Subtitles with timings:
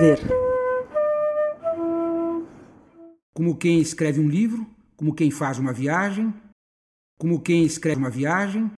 [0.00, 0.18] Inscrever.
[3.34, 6.32] Como quem escreve um livro, como quem faz uma viagem,
[7.18, 8.70] como quem escreve uma viagem.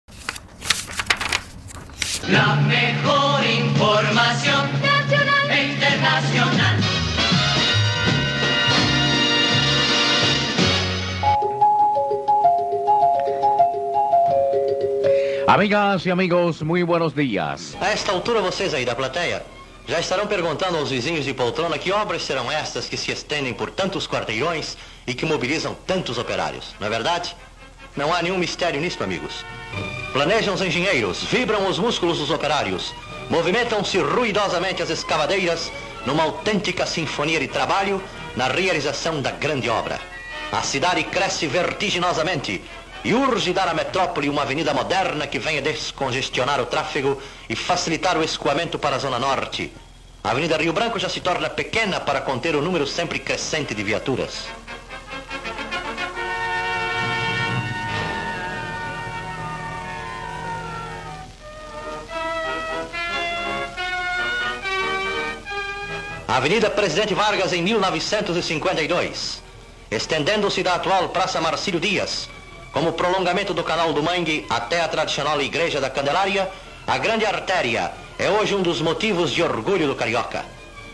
[2.28, 6.76] La mejor información nacional e internacional.
[15.46, 17.76] Amigas e amigos, muy buenos dias.
[17.80, 21.92] A esta altura, vocês aí da plateia já estarão perguntando aos vizinhos de poltrona que
[21.92, 26.86] obras serão estas que se estendem por tantos quarteirões e que mobilizam tantos operários, não
[26.86, 27.34] é verdade?
[27.96, 29.44] Não há nenhum mistério nisto, amigos.
[30.12, 32.94] Planejam os engenheiros, vibram os músculos dos operários,
[33.28, 35.72] movimentam-se ruidosamente as escavadeiras
[36.06, 38.02] numa autêntica sinfonia de trabalho
[38.36, 40.00] na realização da grande obra.
[40.52, 42.62] A cidade cresce vertiginosamente
[43.04, 48.18] e urge dar à metrópole uma avenida moderna que venha descongestionar o tráfego e facilitar
[48.18, 49.72] o escoamento para a Zona Norte.
[50.22, 53.82] A Avenida Rio Branco já se torna pequena para conter o número sempre crescente de
[53.82, 54.44] viaturas.
[66.28, 69.42] Avenida Presidente Vargas em 1952,
[69.90, 72.28] estendendo-se da atual Praça Marcílio Dias,
[72.72, 76.50] como prolongamento do canal do Mangue até a tradicional Igreja da Candelária,
[76.86, 80.44] a grande artéria é hoje um dos motivos de orgulho do carioca.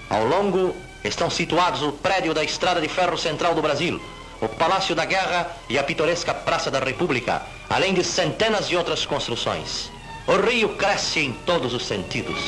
[0.09, 4.01] Ao longo estão situados o prédio da Estrada de Ferro Central do Brasil,
[4.41, 9.05] o Palácio da Guerra e a pitoresca Praça da República, além de centenas de outras
[9.05, 9.91] construções.
[10.27, 12.39] O rio cresce em todos os sentidos.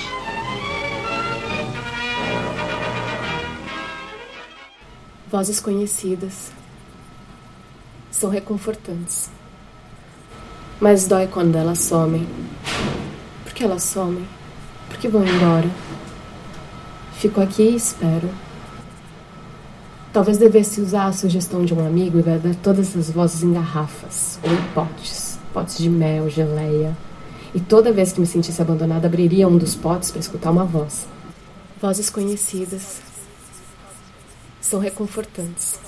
[5.30, 6.57] Vozes conhecidas
[8.18, 9.30] são reconfortantes.
[10.80, 12.26] Mas dói quando elas somem.
[13.44, 14.26] Por que elas somem?
[14.88, 15.70] Por que vão embora?
[17.14, 18.28] Fico aqui e espero.
[20.12, 24.38] Talvez devesse usar a sugestão de um amigo e guardar todas as vozes em garrafas
[24.42, 26.96] ou em potes potes de mel, geleia.
[27.54, 31.06] E toda vez que me sentisse abandonada, abriria um dos potes para escutar uma voz.
[31.80, 33.00] Vozes conhecidas
[34.60, 35.87] são reconfortantes.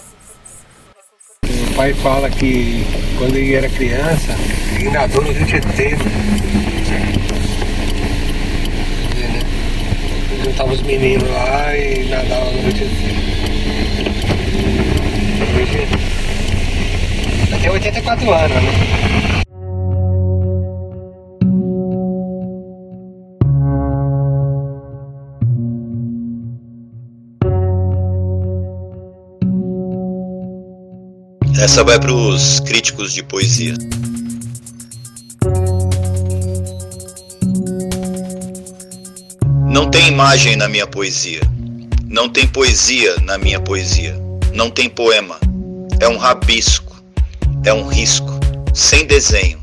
[1.71, 2.85] Meu pai fala que
[3.17, 4.37] quando ele era criança,
[4.75, 5.97] ele nadou no Rio Tietê.
[10.45, 13.15] Juntava os meninos lá e nadava no Rio Tietê.
[15.57, 15.89] Hoje,
[17.63, 19.30] tem 84 anos, né?
[31.60, 33.75] Essa vai para os críticos de poesia.
[39.71, 41.43] Não tem imagem na minha poesia.
[42.06, 44.16] Não tem poesia na minha poesia.
[44.54, 45.38] Não tem poema.
[46.00, 46.97] É um rabisco.
[47.62, 48.41] É um risco.
[48.75, 49.62] Sem desenho.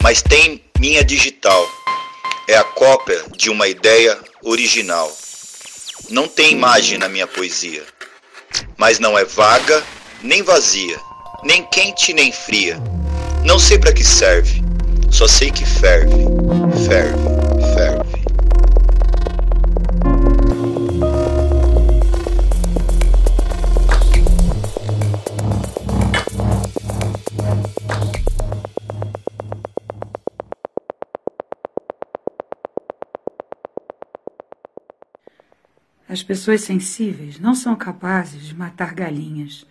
[0.00, 1.66] Mas tem minha digital.
[2.46, 5.12] É a cópia de uma ideia original.
[6.10, 7.82] Não tem imagem na minha poesia.
[8.76, 9.82] Mas não é vaga
[10.22, 10.98] nem vazia,
[11.44, 12.80] nem quente nem fria.
[13.44, 14.62] Não sei para que serve,
[15.10, 16.24] só sei que ferve,
[16.86, 17.18] ferve,
[17.74, 18.18] ferve.
[36.08, 39.66] As pessoas sensíveis não são capazes de matar galinhas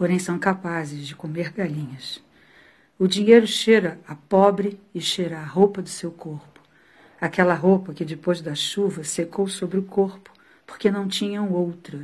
[0.00, 2.22] porém são capazes de comer galinhas.
[2.98, 6.58] O dinheiro cheira a pobre e cheira a roupa do seu corpo.
[7.20, 10.32] Aquela roupa que depois da chuva secou sobre o corpo,
[10.66, 12.02] porque não tinham outra.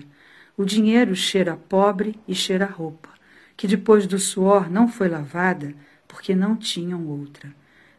[0.58, 3.08] O dinheiro cheira a pobre e cheira a roupa,
[3.56, 5.72] que depois do suor não foi lavada,
[6.06, 7.50] porque não tinham outra.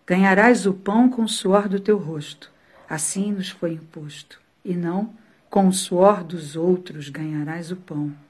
[0.05, 2.51] Ganharás o pão com o suor do teu rosto,
[2.87, 5.11] assim nos foi imposto, e não
[5.49, 8.26] com o suor dos outros ganharás o pão.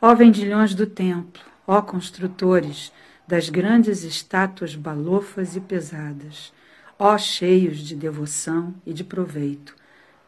[0.00, 2.92] Ó vendilhões do templo, ó construtores
[3.26, 6.52] das grandes estátuas balofas e pesadas,
[6.96, 9.74] ó cheios de devoção e de proveito,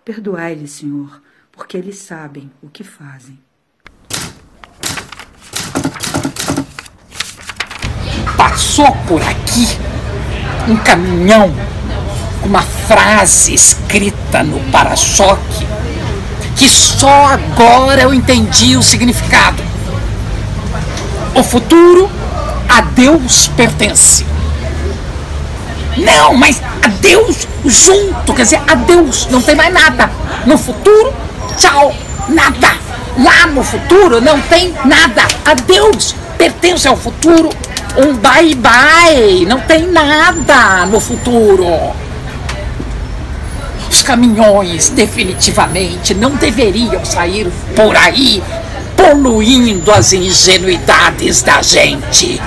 [0.04, 1.22] perdoai-lhes, Senhor,
[1.52, 3.38] porque eles sabem o que fazem.
[8.36, 9.66] Passou por aqui
[10.68, 11.48] um caminhão
[12.42, 15.64] com uma frase escrita no para-choque
[16.56, 19.62] que só agora eu entendi o significado.
[21.34, 22.10] O futuro
[22.68, 24.24] a Deus pertence.
[25.96, 30.10] Não, mas adeus junto, quer dizer, adeus, não tem mais nada.
[30.46, 31.12] No futuro,
[31.56, 31.94] tchau,
[32.28, 32.76] nada.
[33.18, 35.22] Lá no futuro não tem nada.
[35.44, 37.50] Adeus, pertence ao futuro.
[37.96, 41.66] Um bye bye, não tem nada no futuro.
[43.90, 48.40] Os caminhões definitivamente não deveriam sair por aí
[48.96, 52.40] poluindo as ingenuidades da gente.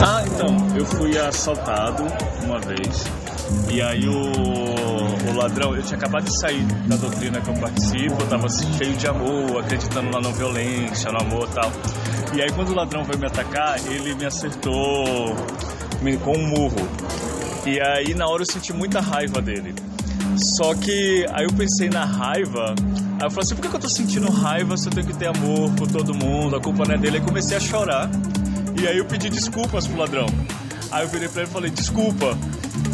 [0.00, 2.04] Ah, então, eu fui assaltado
[2.44, 3.04] uma vez.
[3.70, 8.22] E aí o, o ladrão, eu tinha acabado de sair da doutrina que eu participo,
[8.22, 11.72] eu tava cheio de amor, acreditando na não violência, no amor e tal.
[12.34, 15.36] E aí quando o ladrão veio me atacar, ele me acertou
[16.24, 16.88] com um murro.
[17.66, 19.74] E aí na hora eu senti muita raiva dele.
[20.36, 22.74] Só que aí eu pensei na raiva,
[23.20, 25.26] aí eu falei assim, por que eu tô sentindo raiva se eu tenho que ter
[25.26, 27.18] amor por todo mundo, a culpa não é dele?
[27.18, 28.10] Aí comecei a chorar.
[28.80, 30.26] E aí eu pedi desculpas pro ladrão.
[30.90, 32.36] Aí eu virei pra ele e falei, desculpa.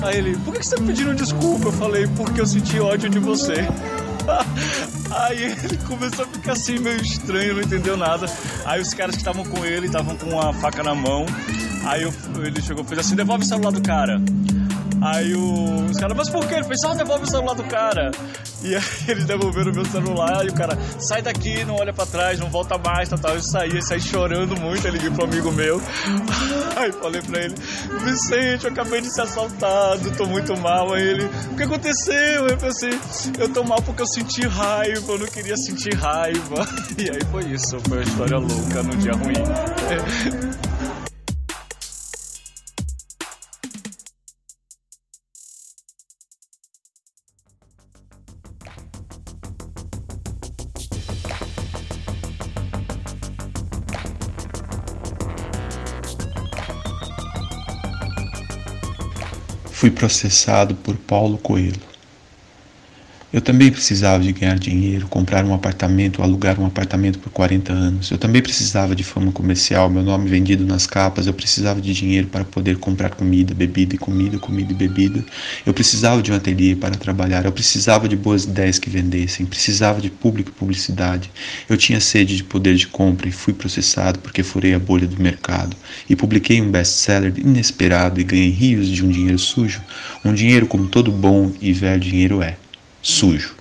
[0.03, 1.69] Aí ele, por que você tá pedindo desculpa?
[1.69, 3.55] Eu falei, porque eu senti ódio de você.
[5.11, 8.27] Aí ele começou a ficar assim meio estranho, não entendeu nada.
[8.65, 11.25] Aí os caras que estavam com ele estavam com a faca na mão.
[11.85, 12.13] Aí eu,
[12.45, 14.21] ele chegou e fez assim, devolve o celular do cara.
[15.03, 16.55] Aí o, os caras, mas por que?
[16.55, 18.11] Ele fez, só devolve o celular do cara.
[18.63, 22.07] E aí eles devolveram o meu celular e o cara, sai daqui, não olha pra
[22.07, 23.35] trás, não volta mais, tal, tal.
[23.35, 25.81] Eu saí, saí chorando muito, eu liguei pro amigo meu.
[26.77, 27.55] Aí falei pra ele,
[28.05, 30.93] Vicente, eu acabei de ser assaltado, tô muito mal.
[30.95, 32.47] Aí ele, o que aconteceu?
[32.47, 32.99] Eu pensei,
[33.39, 36.67] eu tô mal porque eu senti raiva, eu não queria sentir raiva.
[36.99, 40.68] E aí foi isso, foi uma história louca no dia ruim.
[59.79, 61.88] Fui processado por Paulo Coelho.
[63.31, 68.11] Eu também precisava de ganhar dinheiro, comprar um apartamento, alugar um apartamento por 40 anos.
[68.11, 71.27] Eu também precisava de fama comercial, meu nome vendido nas capas.
[71.27, 75.23] Eu precisava de dinheiro para poder comprar comida, bebida e comida, comida e bebida.
[75.67, 77.45] Eu precisava de um ateliê para trabalhar.
[77.45, 79.45] Eu precisava de boas ideias que vendessem.
[79.45, 81.31] Precisava de público e publicidade.
[81.69, 85.23] Eu tinha sede de poder de compra e fui processado porque furei a bolha do
[85.23, 85.77] mercado.
[86.09, 89.83] E publiquei um best-seller inesperado e ganhei rios de um dinheiro sujo.
[90.25, 92.57] Um dinheiro como todo bom e velho dinheiro é
[93.03, 93.55] sujo.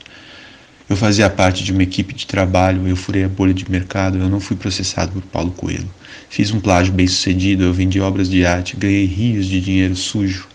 [0.90, 4.30] Eu fazia parte de uma equipe de trabalho, eu furei a bolha de mercado, eu
[4.30, 5.90] não fui processado por Paulo Coelho.
[6.30, 10.48] Fiz um plágio bem sucedido, eu vendi obras de arte, ganhei rios de dinheiro sujo.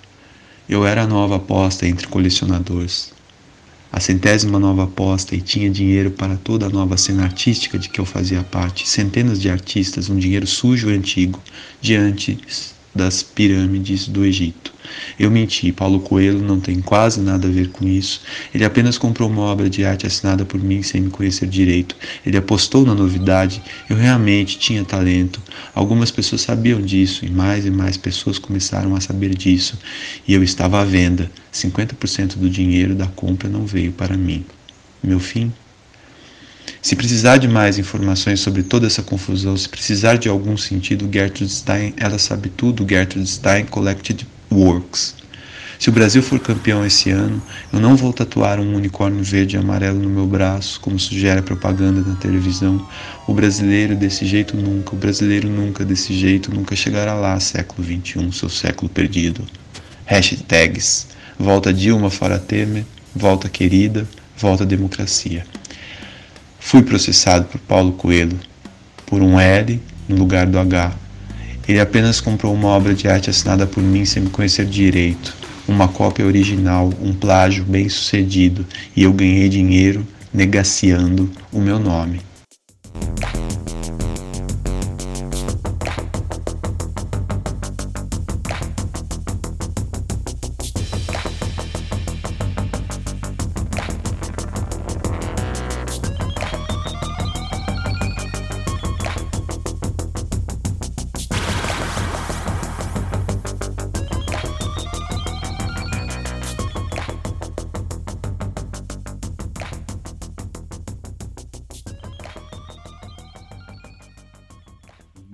[0.69, 3.13] Eu era a nova aposta entre colecionadores.
[3.93, 8.01] A centésima nova aposta e tinha dinheiro para toda a nova cena artística de que
[8.01, 8.89] eu fazia parte.
[8.89, 11.39] Centenas de artistas, um dinheiro sujo e antigo,
[11.79, 12.39] diante
[12.95, 14.73] das pirâmides do Egito.
[15.19, 18.21] Eu menti, Paulo Coelho não tem quase nada a ver com isso.
[18.55, 21.97] Ele apenas comprou uma obra de arte assinada por mim sem me conhecer direito.
[22.27, 23.63] Ele apostou na novidade.
[23.89, 25.41] Eu realmente tinha talento.
[25.75, 29.79] Algumas pessoas sabiam disso e mais e mais pessoas começaram a saber disso.
[30.27, 31.31] E eu estava à venda.
[31.53, 34.45] 50% do dinheiro da compra não veio para mim.
[35.03, 35.53] Meu fim
[36.83, 41.53] se precisar de mais informações sobre toda essa confusão, se precisar de algum sentido, Gertrude
[41.53, 45.15] Stein, ela sabe tudo, Gertrude Stein Collected Works.
[45.79, 47.41] Se o Brasil for campeão esse ano,
[47.73, 51.43] eu não vou tatuar um unicórnio verde e amarelo no meu braço, como sugere a
[51.43, 52.85] propaganda na televisão.
[53.29, 58.33] O brasileiro desse jeito nunca, o brasileiro nunca desse jeito, nunca chegará lá, século XXI,
[58.33, 59.45] seu século perdido.
[60.05, 61.07] Hashtags.
[61.39, 62.85] Volta Dilma fora Temer,
[63.15, 65.45] volta querida, volta democracia.
[66.65, 68.39] Fui processado por Paulo Coelho
[69.05, 69.79] por um L
[70.09, 70.95] no lugar do H.
[71.69, 75.37] Ele apenas comprou uma obra de arte assinada por mim sem me conhecer direito,
[75.69, 78.65] uma cópia original, um plágio bem sucedido,
[78.97, 82.21] e eu ganhei dinheiro negaciando o meu nome.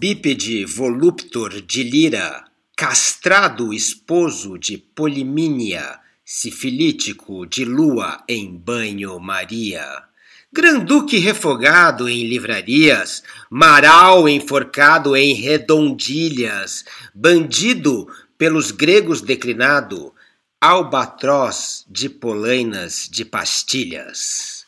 [0.09, 9.85] Bípede voluptor de Lira, castrado esposo de Polimínia, sifilítico de lua em banho-maria,
[10.51, 20.15] Granduque refogado em livrarias, Maral enforcado em redondilhas, bandido pelos gregos declinado,
[20.59, 24.65] albatroz de polainas de pastilhas,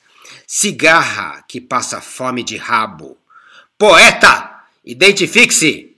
[0.46, 3.16] cigarra que passa fome de rabo,
[3.78, 4.49] poeta,
[4.90, 5.90] identifique-se!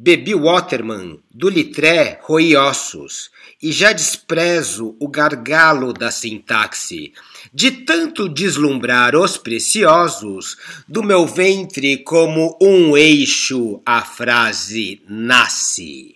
[0.00, 3.30] Bebi Waterman, do litré roí ossos,
[3.60, 7.12] e já desprezo o gargalo da sintaxe,
[7.52, 16.14] de tanto deslumbrar os preciosos do meu ventre como um eixo a frase nasce.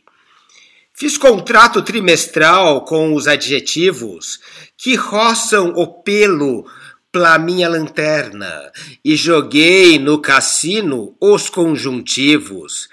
[0.95, 4.39] Fiz contrato trimestral com os adjetivos
[4.77, 6.65] que roçam o pelo
[7.13, 8.73] pela minha lanterna
[9.05, 12.89] e joguei no cassino os conjuntivos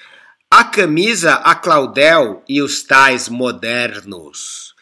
[0.52, 4.74] a camisa a Claudel e os tais modernos.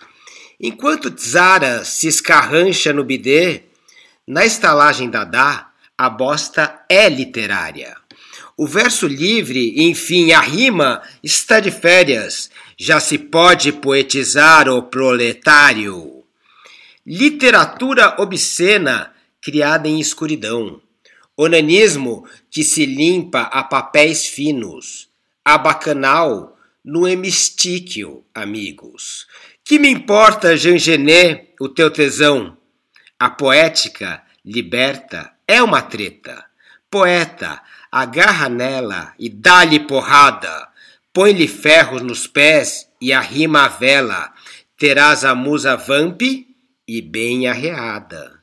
[0.60, 3.64] Enquanto Zara se escarrancha no bidê,
[4.26, 7.98] na estalagem Dá, a bosta é literária.
[8.56, 16.24] O verso livre, enfim, a rima está de férias, já se pode poetizar o proletário.
[17.06, 20.82] Literatura obscena criada em escuridão.
[21.36, 25.08] Onanismo que se limpa a papéis finos
[25.50, 29.26] a bacanal no hemistíquio, amigos.
[29.64, 32.58] Que me importa, Jean Genet, o teu tesão?
[33.18, 36.44] A poética liberta é uma treta.
[36.92, 40.68] Poeta, agarra nela e dá-lhe porrada.
[41.14, 44.34] Põe-lhe ferros nos pés e arrima a vela.
[44.78, 46.22] Terás a musa vamp
[46.86, 48.37] e bem arreada.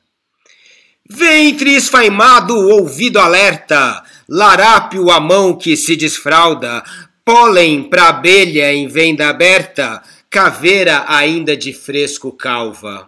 [1.07, 6.83] Ventre esfaimado, ouvido alerta, larápio a mão que se desfralda,
[7.23, 13.07] pólen pra abelha em venda aberta, caveira ainda de fresco calva.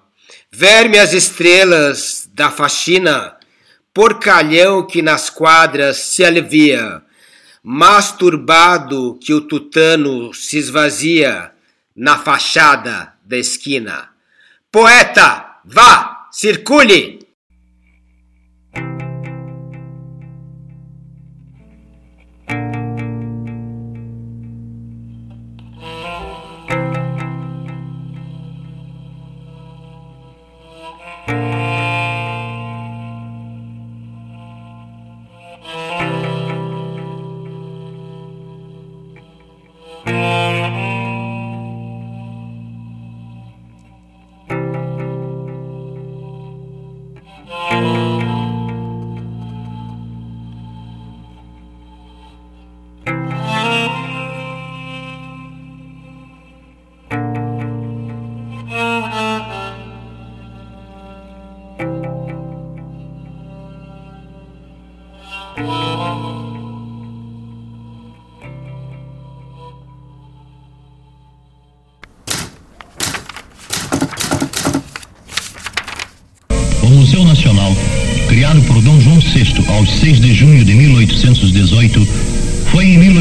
[0.52, 3.36] Verme as estrelas da faxina,
[3.92, 7.02] porcalhão que nas quadras se alivia,
[7.64, 11.52] masturbado que o tutano se esvazia
[11.96, 14.10] na fachada da esquina.
[14.72, 17.27] Poeta, vá, circule!
[18.78, 19.07] O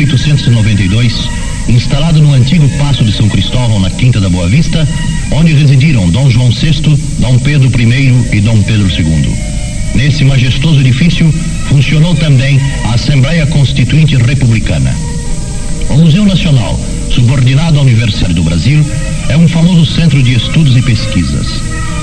[0.06, 1.28] 1892
[1.68, 4.88] instalado no antigo Paço de São Cristóvão, na Quinta da Boa Vista,
[5.32, 6.80] onde residiram Dom João VI,
[7.18, 9.34] Dom Pedro I e Dom Pedro II.
[9.94, 11.32] Nesse majestoso edifício
[11.68, 14.94] funcionou também a Assembleia Constituinte Republicana.
[15.90, 16.78] O Museu Nacional,
[17.10, 18.84] subordinado à Universidade do Brasil,
[19.28, 21.62] é um famoso centro de estudos e pesquisas.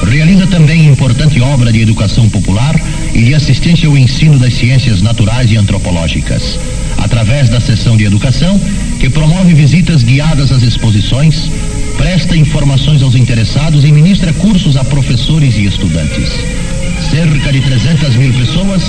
[0.10, 2.76] Realiza também importante obra de educação popular
[3.14, 6.60] e de assistência ao ensino das ciências naturais e antropológicas,
[7.04, 8.60] através da seção de educação,
[9.00, 11.50] que promove visitas guiadas às exposições,
[11.98, 16.32] presta informações aos interessados e ministra cursos a professores e estudantes.
[17.12, 18.84] Cerca de 300 mil pessoas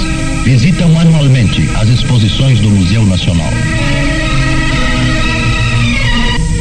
[0.44, 3.50] visitam anualmente as exposições do Museu Nacional.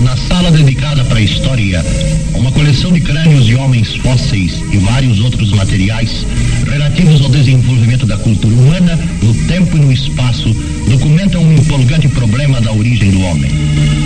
[0.01, 1.85] Na sala dedicada para a história,
[2.33, 6.25] uma coleção de crânios de homens fósseis e vários outros materiais
[6.73, 10.53] relativos ao desenvolvimento da cultura humana no tempo e no espaço
[10.89, 13.51] documentam um empolgante problema da origem do homem.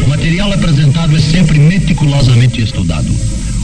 [0.06, 3.08] O material apresentado é sempre meticulosamente estudado.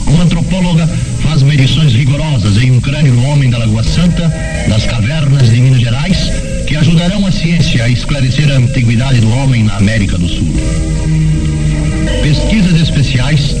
[0.06, 0.86] Uma antropóloga
[1.20, 4.32] faz medições rigorosas em um crânio do homem da Lagoa Santa,
[4.68, 6.32] das cavernas de Minas Gerais,
[6.66, 10.48] que ajudarão a ciência a esclarecer a antiguidade do homem na América do Sul.
[12.22, 13.54] Pesquisas especiais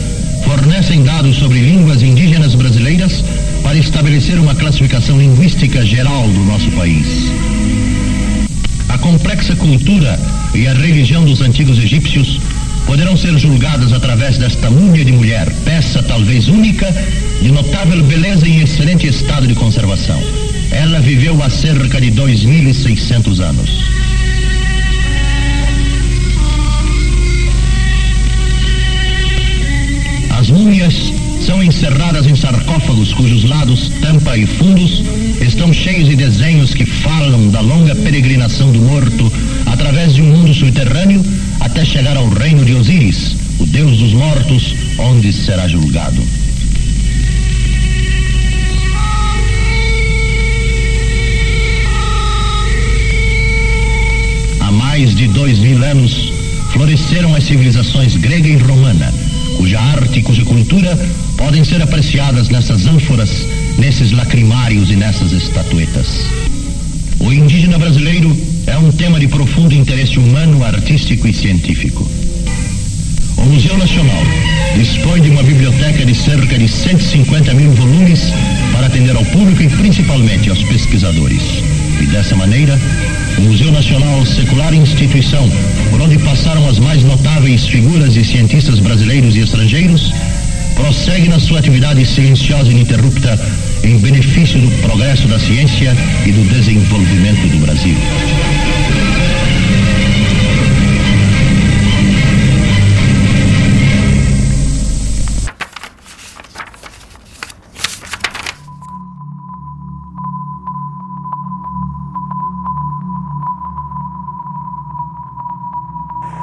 [0.44, 3.24] fornecem dados sobre línguas indígenas brasileiras
[3.64, 7.06] para estabelecer uma classificação linguística geral do nosso país.
[8.90, 10.20] A complexa cultura
[10.54, 12.38] e a religião dos antigos egípcios
[12.86, 16.94] poderão ser julgadas através desta múmia de mulher, peça talvez única,
[17.40, 20.22] de notável beleza e excelente estado de conservação.
[20.70, 23.94] Ela viveu há cerca de 2.600 anos.
[30.38, 31.12] As múmias
[31.44, 35.02] são encerradas em sarcófagos cujos lados, tampa e fundos
[35.42, 39.30] estão cheios de desenhos que falam da longa peregrinação do morto
[39.66, 41.22] através de um mundo subterrâneo
[41.60, 46.22] até chegar ao reino de Osíris, o deus dos mortos, onde será julgado.
[54.60, 56.32] Há mais de dois mil anos,
[56.72, 59.12] floresceram as civilizações grega e romana,
[59.58, 60.98] cuja arte e cuja cultura
[61.36, 63.30] podem ser apreciadas nessas ânforas,
[63.78, 66.06] nesses lacrimários e nessas estatuetas.
[67.20, 68.36] O indígena brasileiro
[68.66, 72.08] é um tema de profundo interesse humano, artístico e científico.
[73.36, 74.22] O Museu Nacional
[74.76, 78.20] dispõe de uma biblioteca de cerca de 150 mil volumes
[78.72, 81.42] para atender ao público e principalmente aos pesquisadores.
[82.00, 82.78] E dessa maneira,
[83.38, 85.48] o Museu Nacional, secular instituição
[85.90, 90.12] por onde passaram as mais notáveis figuras de cientistas brasileiros e estrangeiros,
[90.74, 93.38] prossegue na sua atividade silenciosa e ininterrupta
[93.82, 95.94] em benefício do progresso da ciência
[96.26, 97.96] e do desenvolvimento do Brasil.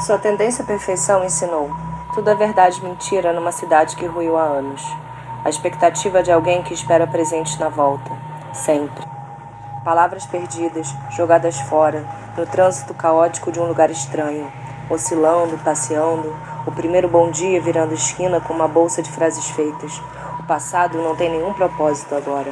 [0.06, 1.91] Sua tendência à perfeição ensinou.
[2.14, 4.86] Tudo é verdade mentira numa cidade que ruiu há anos.
[5.46, 8.12] A expectativa de alguém que espera presente na volta.
[8.52, 9.06] Sempre.
[9.82, 12.06] Palavras perdidas, jogadas fora,
[12.38, 14.52] no trânsito caótico de um lugar estranho.
[14.90, 16.36] Oscilando, passeando,
[16.68, 19.98] o primeiro bom dia virando esquina com uma bolsa de frases feitas.
[20.38, 22.52] O passado não tem nenhum propósito agora.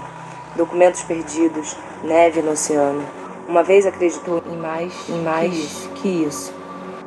[0.55, 3.03] Documentos perdidos, neve no oceano.
[3.45, 6.53] Uma vez acreditou em mais, em mais que isso.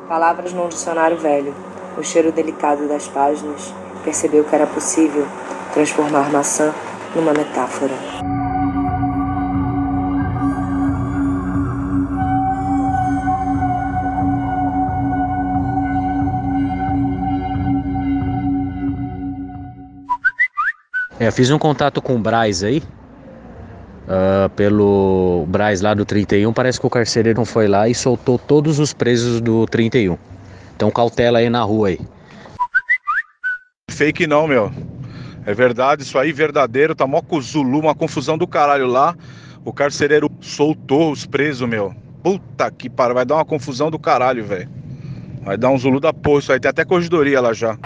[0.07, 1.55] Palavras num dicionário velho,
[1.97, 5.27] o cheiro delicado das páginas, percebeu que era possível
[5.73, 6.73] transformar maçã
[7.15, 7.93] numa metáfora.
[21.19, 22.83] É, fiz um contato com o Braz aí.
[24.03, 28.77] Uh, pelo Braz lá do 31, parece que o carcereiro foi lá e soltou todos
[28.77, 30.17] os presos do 31.
[30.83, 31.99] Então cautela aí na rua aí.
[33.89, 34.69] Fake não, meu.
[35.45, 36.93] É verdade, isso aí, verdadeiro.
[36.93, 39.15] Tá mó com Zulu, uma confusão do caralho lá.
[39.63, 41.95] O carcereiro soltou os presos, meu.
[42.21, 44.69] Puta que pariu, vai dar uma confusão do caralho, velho.
[45.41, 46.59] Vai dar um Zulu da porra, isso aí.
[46.59, 47.77] Tem até corredoria lá já.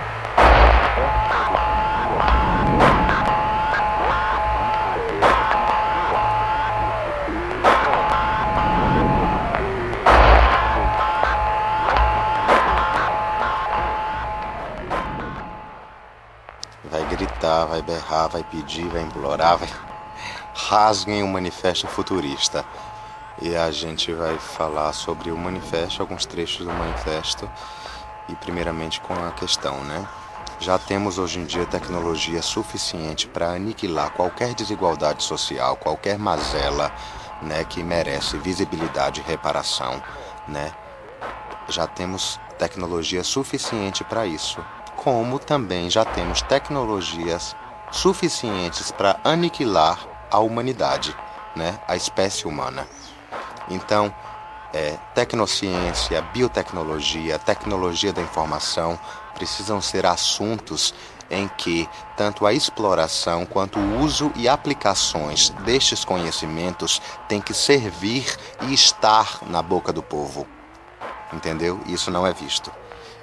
[17.47, 19.69] Gritar, vai berrar, vai pedir, vai implorar, vai.
[20.53, 22.65] Rasguem o manifesto futurista.
[23.41, 27.49] E a gente vai falar sobre o manifesto, alguns trechos do manifesto,
[28.27, 30.07] e primeiramente com a questão, né?
[30.59, 36.91] Já temos hoje em dia tecnologia suficiente para aniquilar qualquer desigualdade social, qualquer mazela,
[37.43, 40.01] né, que merece visibilidade e reparação,
[40.47, 40.73] né?
[41.69, 44.59] Já temos tecnologia suficiente para isso
[44.97, 47.55] como também já temos tecnologias
[47.91, 51.15] suficientes para aniquilar a humanidade,
[51.55, 51.79] né?
[51.87, 52.85] a espécie humana.
[53.69, 54.13] Então,
[54.73, 58.99] é, tecnociência, biotecnologia, tecnologia da informação
[59.33, 60.93] precisam ser assuntos
[61.29, 68.25] em que tanto a exploração quanto o uso e aplicações destes conhecimentos têm que servir
[68.63, 70.47] e estar na boca do povo.
[71.31, 71.79] Entendeu?
[71.85, 72.71] Isso não é visto.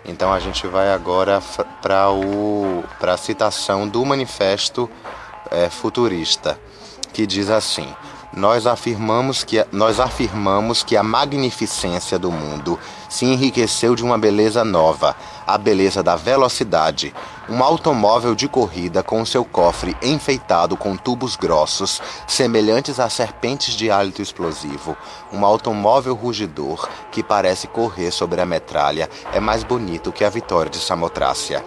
[0.05, 1.43] Então a gente vai agora
[1.81, 4.91] para a citação do manifesto
[5.51, 6.59] é, futurista,
[7.13, 7.89] que diz assim:
[8.37, 14.65] nós afirmamos, que, nós afirmamos que a magnificência do mundo se enriqueceu de uma beleza
[14.65, 17.15] nova, a beleza da velocidade.
[17.49, 23.91] Um automóvel de corrida com seu cofre enfeitado com tubos grossos, semelhantes a serpentes de
[23.91, 24.97] hálito explosivo.
[25.33, 30.71] Um automóvel rugidor que parece correr sobre a metralha é mais bonito que a vitória
[30.71, 31.65] de Samotrácia.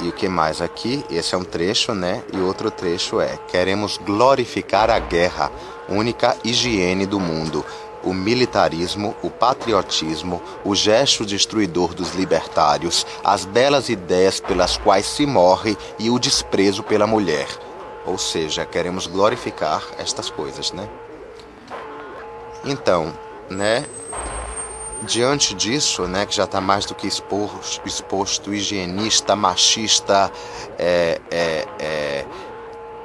[0.00, 1.04] E o que mais aqui?
[1.10, 2.22] Esse é um trecho, né?
[2.32, 5.50] E outro trecho é: Queremos glorificar a guerra,
[5.88, 7.64] única higiene do mundo,
[8.06, 15.26] o militarismo, o patriotismo, o gesto destruidor dos libertários, as belas ideias pelas quais se
[15.26, 17.48] morre e o desprezo pela mulher.
[18.06, 20.88] Ou seja, queremos glorificar estas coisas, né?
[22.64, 23.12] Então,
[23.50, 23.84] né,
[25.02, 30.30] diante disso, né, que já está mais do que exposto, exposto higienista, machista,
[30.78, 32.24] é, é, é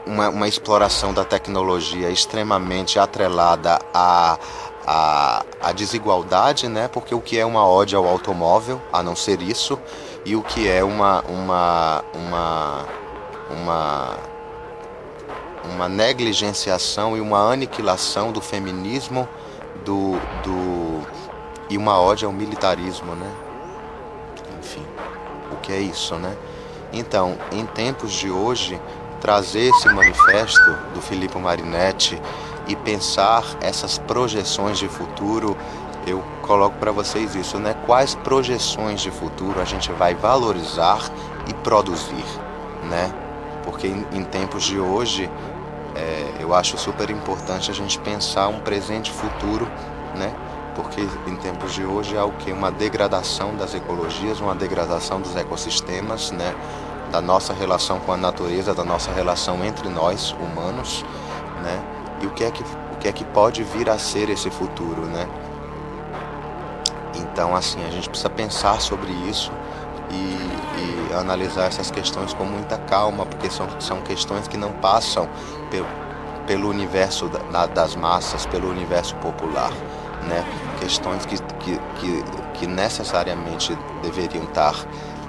[0.05, 4.37] uma, uma, exploração da tecnologia extremamente atrelada à,
[4.85, 9.41] à, à desigualdade, né, porque o que é uma ódio ao automóvel, a não ser
[9.41, 9.79] isso,
[10.25, 12.85] e o que é uma, uma, uma,
[13.49, 14.17] uma,
[15.73, 19.27] uma negligenciação e uma aniquilação do feminismo,
[19.83, 20.13] do,
[20.43, 21.01] do
[21.69, 23.31] e uma ode ao militarismo, né?
[24.59, 24.85] Enfim,
[25.51, 26.35] o que é isso, né?
[26.91, 28.79] Então, em tempos de hoje,
[29.21, 32.21] trazer esse manifesto do Filippo Marinetti
[32.67, 35.57] e pensar essas projeções de futuro,
[36.05, 37.75] eu coloco para vocês isso, né?
[37.85, 41.11] Quais projeções de futuro a gente vai valorizar
[41.47, 42.25] e produzir,
[42.89, 43.13] né?
[43.63, 45.29] Porque em, em tempos de hoje,
[45.95, 49.67] é, eu acho super importante a gente pensar um presente futuro,
[50.15, 50.33] né?
[50.75, 55.35] porque em tempos de hoje há o que uma degradação das ecologias, uma degradação dos
[55.35, 56.55] ecossistemas, né,
[57.11, 61.03] da nossa relação com a natureza, da nossa relação entre nós humanos,
[61.61, 61.81] né,
[62.21, 65.01] e o que é que o que é que pode vir a ser esse futuro,
[65.07, 65.27] né?
[67.15, 69.51] Então, assim, a gente precisa pensar sobre isso
[70.11, 75.27] e, e analisar essas questões com muita calma, porque são, são questões que não passam
[75.69, 75.87] pelo,
[76.45, 79.71] pelo universo da, das massas, pelo universo popular
[80.27, 80.43] né?
[80.79, 84.75] questões que, que, que, que necessariamente deveriam estar,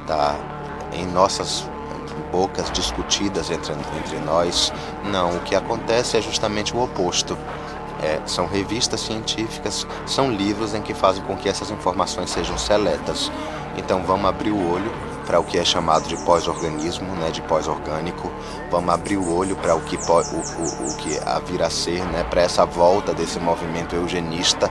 [0.00, 0.36] estar
[0.92, 1.68] em nossas
[2.22, 4.72] bocas discutidas entre, entre nós.
[5.04, 7.36] Não, o que acontece é justamente o oposto.
[8.02, 13.30] É, são revistas científicas, são livros em que fazem com que essas informações sejam seletas.
[13.76, 14.90] Então vamos abrir o olho
[15.26, 18.30] para o que é chamado de pós-organismo, né, de pós-orgânico.
[18.70, 22.24] Vamos abrir o olho para o que o, o, o que a a ser, né,
[22.24, 24.70] para essa volta desse movimento eugenista,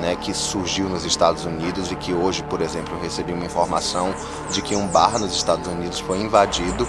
[0.00, 4.14] né, que surgiu nos Estados Unidos e que hoje, por exemplo, eu recebi uma informação
[4.50, 6.88] de que um bar nos Estados Unidos foi invadido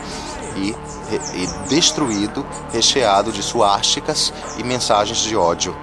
[0.56, 5.76] e, e destruído, recheado de suásticas e mensagens de ódio.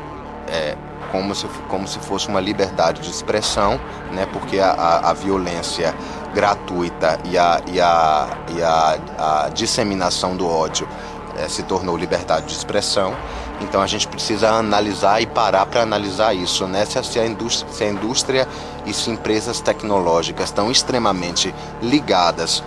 [0.49, 0.77] É,
[1.13, 3.81] como se, como se fosse uma liberdade de expressão,
[4.13, 5.95] né, porque a, a, a violência
[6.35, 10.87] gratuita e a, e a, e a, a disseminação do ódio
[11.39, 13.15] é, se tornou liberdade de expressão.
[13.61, 16.85] Então a gente precisa analisar e parar para analisar isso, né?
[16.85, 18.49] Se a, indústria, se a indústria
[18.87, 22.63] e se empresas tecnológicas estão extremamente ligadas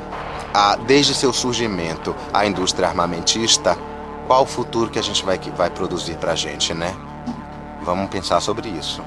[0.53, 3.77] a, desde seu surgimento à indústria armamentista,
[4.27, 6.95] qual o futuro que a gente vai, vai produzir para a gente, né?
[7.83, 9.01] Vamos pensar sobre isso.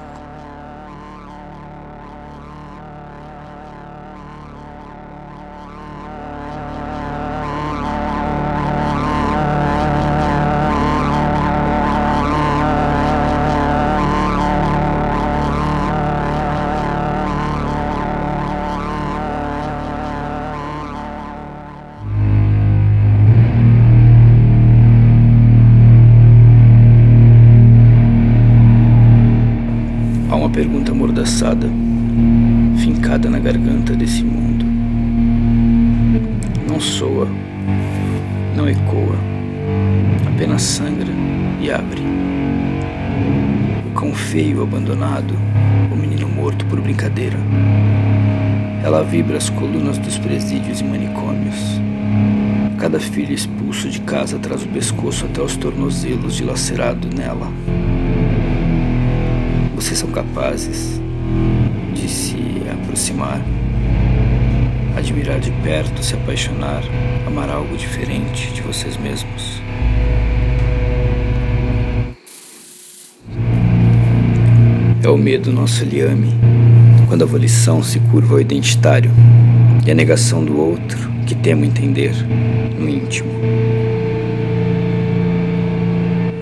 [56.05, 57.51] Os tornozelos dilacerado nela.
[59.75, 61.01] Vocês são capazes
[61.93, 62.37] de se
[62.71, 63.41] aproximar,
[64.95, 66.83] admirar de perto, se apaixonar,
[67.25, 69.61] amar algo diferente de vocês mesmos.
[75.03, 76.33] É o medo nosso liame,
[77.07, 79.11] quando a volição se curva ao identitário
[79.85, 82.13] e a negação do outro que temo entender
[82.79, 83.64] no íntimo.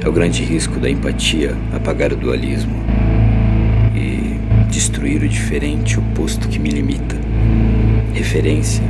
[0.03, 2.83] É o grande risco da empatia apagar o dualismo
[4.73, 7.15] destruir o diferente, o posto que me limita.
[8.11, 8.83] Referência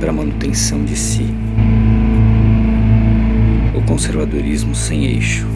[0.00, 1.26] para manutenção de si.
[3.74, 5.46] O conservadorismo sem eixo.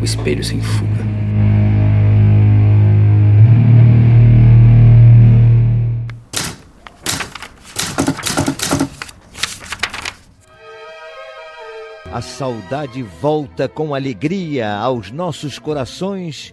[0.00, 0.97] O espelho sem fuga.
[12.18, 16.52] A saudade volta com alegria aos nossos corações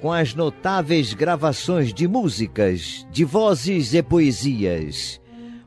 [0.00, 5.20] com as notáveis gravações de músicas, de vozes e poesias,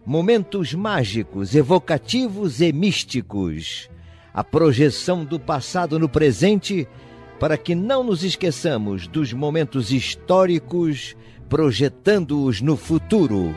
[0.06, 3.90] momentos mágicos, evocativos e místicos,
[4.34, 6.86] a projeção do passado no presente,
[7.40, 11.16] para que não nos esqueçamos dos momentos históricos,
[11.48, 13.56] projetando-os no futuro.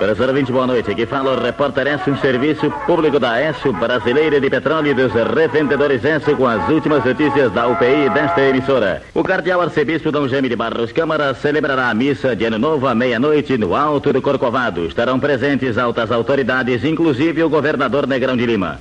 [0.00, 0.90] Professor 20, boa noite.
[0.90, 5.12] Aqui fala o repórter Écio, um serviço público da Écio, brasileira de petróleo e dos
[5.12, 9.02] revendedores Écio, com as últimas notícias da UPI desta emissora.
[9.12, 12.94] O cardeal arcebispo Dom Jaime de Barros Câmara celebrará a missa de Ano Novo à
[12.94, 14.86] meia-noite no Alto do Corcovado.
[14.86, 18.80] Estarão presentes altas autoridades, inclusive o governador Negrão de Lima.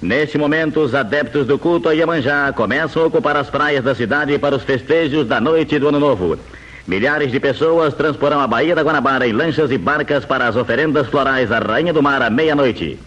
[0.00, 4.38] Neste momento, os adeptos do culto a Iemanjá começam a ocupar as praias da cidade
[4.38, 6.38] para os festejos da noite do Ano Novo.
[6.86, 11.06] Milhares de pessoas transporão a Baía da Guanabara em lanchas e barcas para as oferendas
[11.06, 12.98] florais à Rainha do Mar à meia-noite.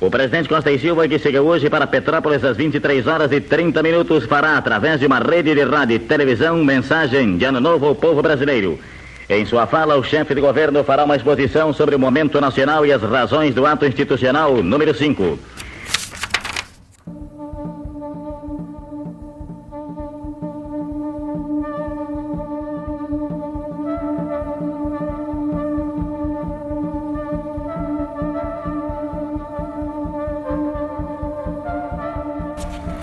[0.00, 3.80] O presidente Costa e Silva, que chega hoje para Petrópolis às 23 horas e 30
[3.84, 7.94] minutos, fará, através de uma rede de rádio e televisão, mensagem de Ano Novo ao
[7.94, 8.80] povo brasileiro.
[9.28, 12.92] Em sua fala, o chefe de governo fará uma exposição sobre o momento nacional e
[12.92, 15.38] as razões do ato institucional número 5.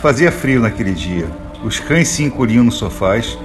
[0.01, 1.27] Fazia frio naquele dia.
[1.63, 3.37] Os cães se encolhiam nos sofás,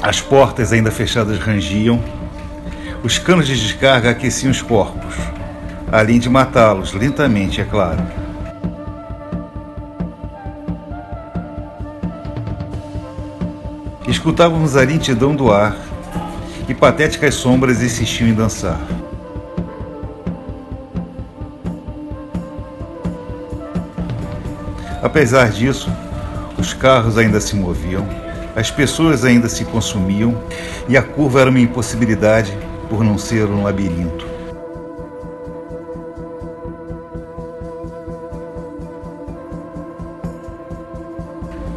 [0.00, 2.00] as portas ainda fechadas rangiam,
[3.02, 5.16] os canos de descarga aqueciam os corpos,
[5.90, 8.00] além de matá-los lentamente, é claro.
[14.06, 15.76] Escutávamos a lentidão do ar
[16.68, 18.78] e patéticas sombras insistiam em dançar.
[25.02, 25.90] Apesar disso,
[26.58, 28.06] os carros ainda se moviam,
[28.56, 30.42] as pessoas ainda se consumiam
[30.88, 32.56] e a curva era uma impossibilidade
[32.88, 34.26] por não ser um labirinto.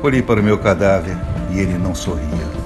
[0.01, 1.15] Olhei para o meu cadáver
[1.51, 2.60] e ele não sorria.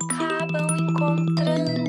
[0.00, 1.81] Acabam encontrando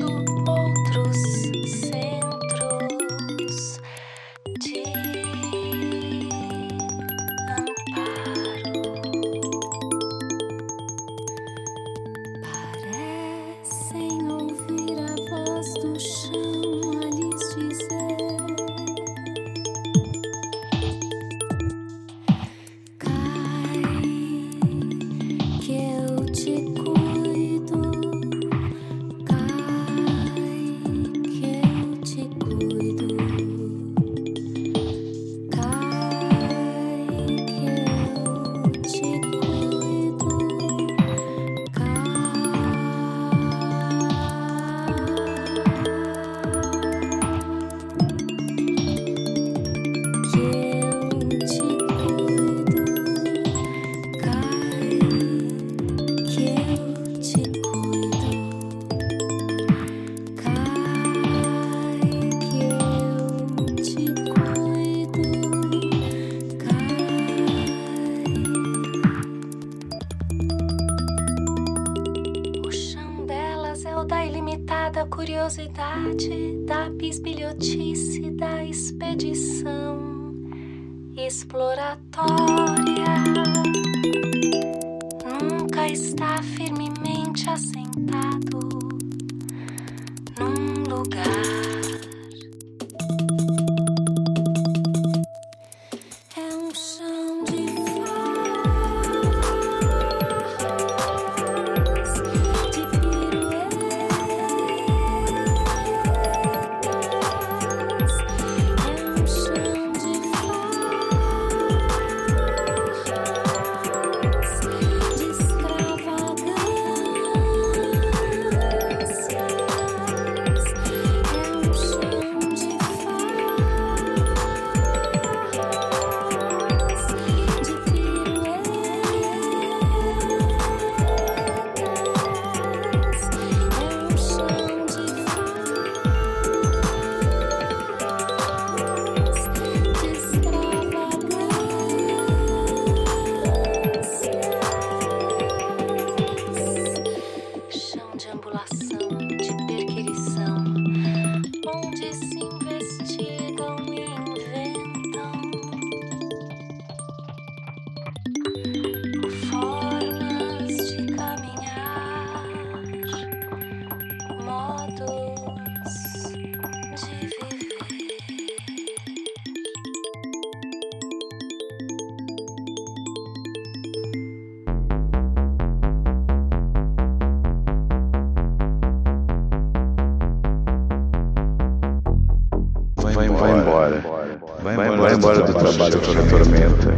[185.74, 186.90] trabalho que te atormenta.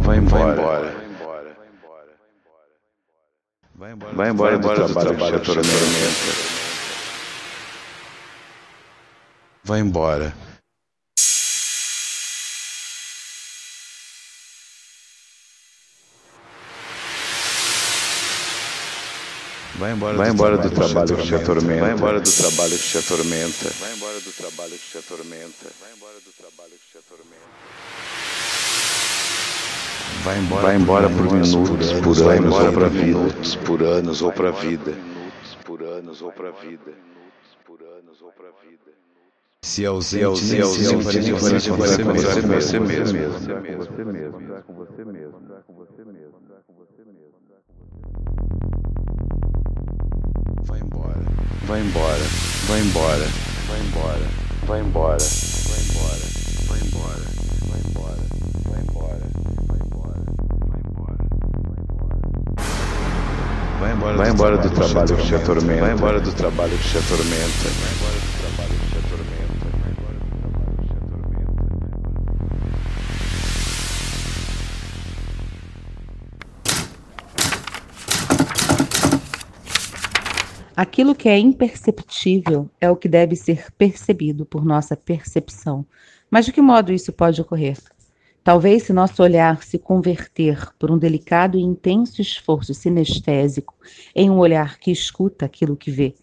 [0.00, 0.94] Vai embora.
[4.14, 5.70] Vai embora do trabalho que te atormenta.
[9.64, 10.34] Vai embora.
[19.90, 21.80] Vai embora, Vai embora do, trabalho que te atormenta.
[21.80, 23.70] Vai embora do trabalho que te atormenta.
[23.80, 25.66] Vai embora do trabalho que te atormenta.
[25.80, 27.50] Vai embora do trabalho que te atormenta.
[30.22, 33.18] Vai embora, vai embora por, minutos, por anos, ou para vida.
[33.64, 34.94] Por anos ou para vida.
[35.64, 36.92] Por anos ou para vida.
[37.66, 38.92] Por anos ou para vida.
[39.62, 44.04] Se ausente, se ausente, se ausente, você mesmo, você mesmo, você mesmo, você mesmo, você
[44.04, 45.30] mesmo,
[45.74, 46.30] você mesmo.
[50.62, 51.24] Vai embora,
[51.66, 52.24] vai embora,
[52.68, 53.26] vai embora,
[53.66, 54.18] vai embora,
[54.66, 55.18] vai embora,
[55.66, 56.18] vai embora,
[56.68, 57.26] vai embora,
[58.68, 59.16] vai embora,
[59.66, 60.16] vai embora,
[60.68, 62.16] vai embora,
[63.80, 64.16] vai embora.
[64.16, 65.80] Vai embora do trabalho que te atormenta.
[65.80, 67.68] Vai embora do trabalho que te atormenta.
[67.80, 68.29] Vai embora
[80.82, 85.84] Aquilo que é imperceptível é o que deve ser percebido por nossa percepção.
[86.30, 87.76] Mas de que modo isso pode ocorrer?
[88.42, 93.74] Talvez se nosso olhar se converter por um delicado e intenso esforço sinestésico
[94.14, 96.14] em um olhar que escuta aquilo que vê.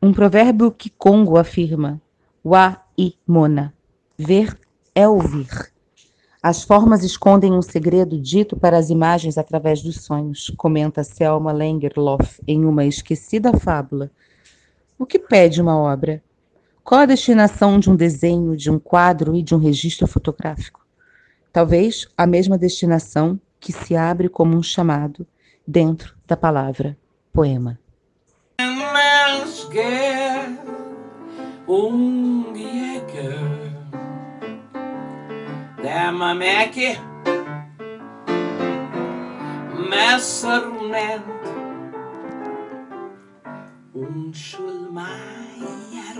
[0.00, 2.00] Um provérbio que Congo afirma:
[2.44, 3.74] Wa i mona.
[4.16, 4.56] Ver
[4.94, 5.48] é ouvir.
[6.48, 12.40] As formas escondem um segredo dito para as imagens através dos sonhos, comenta Selma Langerlof
[12.46, 14.12] em uma esquecida fábula.
[14.96, 16.22] O que pede uma obra?
[16.84, 20.86] Qual a destinação de um desenho, de um quadro e de um registro fotográfico?
[21.52, 25.26] Talvez a mesma destinação que se abre como um chamado
[25.66, 26.96] dentro da palavra
[27.32, 27.76] poema.
[35.86, 36.98] Lämma meki
[39.90, 41.44] Messer nennt
[43.94, 46.18] Unschul meier.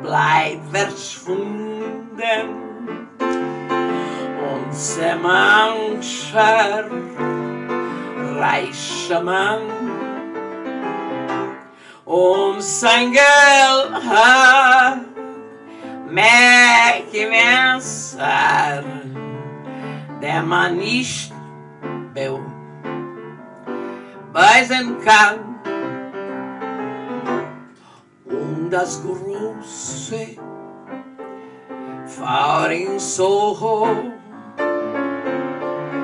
[0.00, 2.48] Bleib verschwunden
[4.48, 6.84] Und se mancher
[8.38, 9.66] Reiche Mann
[12.04, 15.11] Um sein Geld hat
[16.12, 18.84] Mec pensar
[20.20, 21.32] demanisbel
[24.28, 25.56] Beisenkan
[28.28, 30.36] um das große
[32.04, 33.88] fahren so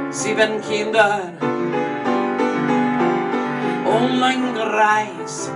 [0.09, 1.33] sieben Kinder.
[3.85, 5.53] Und ein Greis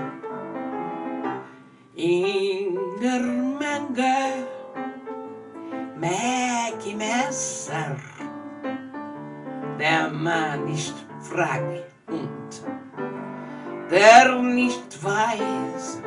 [1.95, 3.42] in der
[6.13, 7.97] Mäki Messer,
[9.79, 12.51] der man nicht fragt und
[13.91, 16.03] der nicht weiß.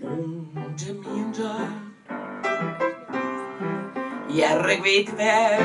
[0.00, 1.92] Und im Hintergrund,
[4.84, 5.58] weet wer,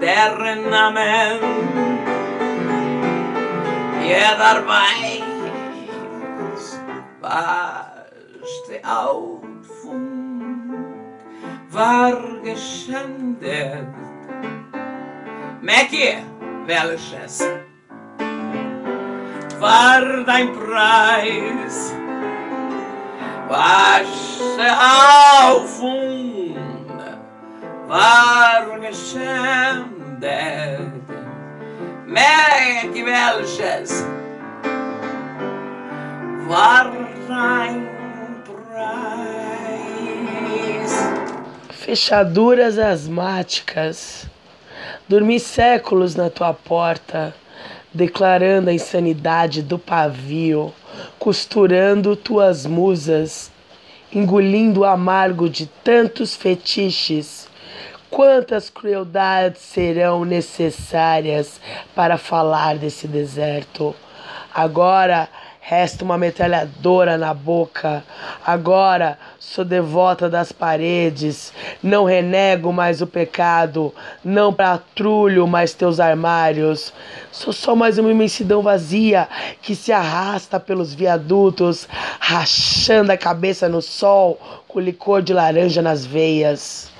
[0.00, 1.38] deren Namen
[4.02, 5.26] jeder weiß,
[8.68, 9.45] der Outfunk
[11.76, 13.94] war geschändet.
[15.60, 16.16] Mäki,
[16.64, 17.44] welches
[19.60, 21.94] war dein Preis?
[23.48, 24.78] Was der
[25.44, 26.56] Aufwand
[27.86, 30.22] war geschändet.
[32.06, 34.06] Mäki, welches
[36.48, 36.90] war
[37.28, 37.86] dein
[38.44, 39.25] Preis?
[41.86, 44.26] Fechaduras asmáticas.
[45.08, 47.32] Dormi séculos na tua porta,
[47.94, 50.74] declarando a insanidade do pavio,
[51.16, 53.52] costurando tuas musas,
[54.12, 57.46] engolindo o amargo de tantos fetiches.
[58.10, 61.60] Quantas crueldades serão necessárias
[61.94, 63.94] para falar desse deserto?
[64.52, 65.28] Agora
[65.68, 68.04] resta uma metralhadora na boca.
[68.46, 71.52] Agora sou devota das paredes,
[71.82, 73.92] não renego mais o pecado,
[74.24, 76.92] não patrulho mais teus armários.
[77.32, 79.26] Sou só mais uma imensidão vazia
[79.60, 81.88] que se arrasta pelos viadutos,
[82.20, 84.38] rachando a cabeça no sol
[84.68, 86.92] com licor de laranja nas veias.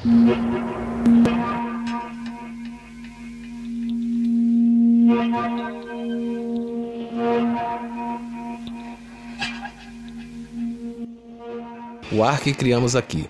[12.13, 13.29] O ar que criamos aqui.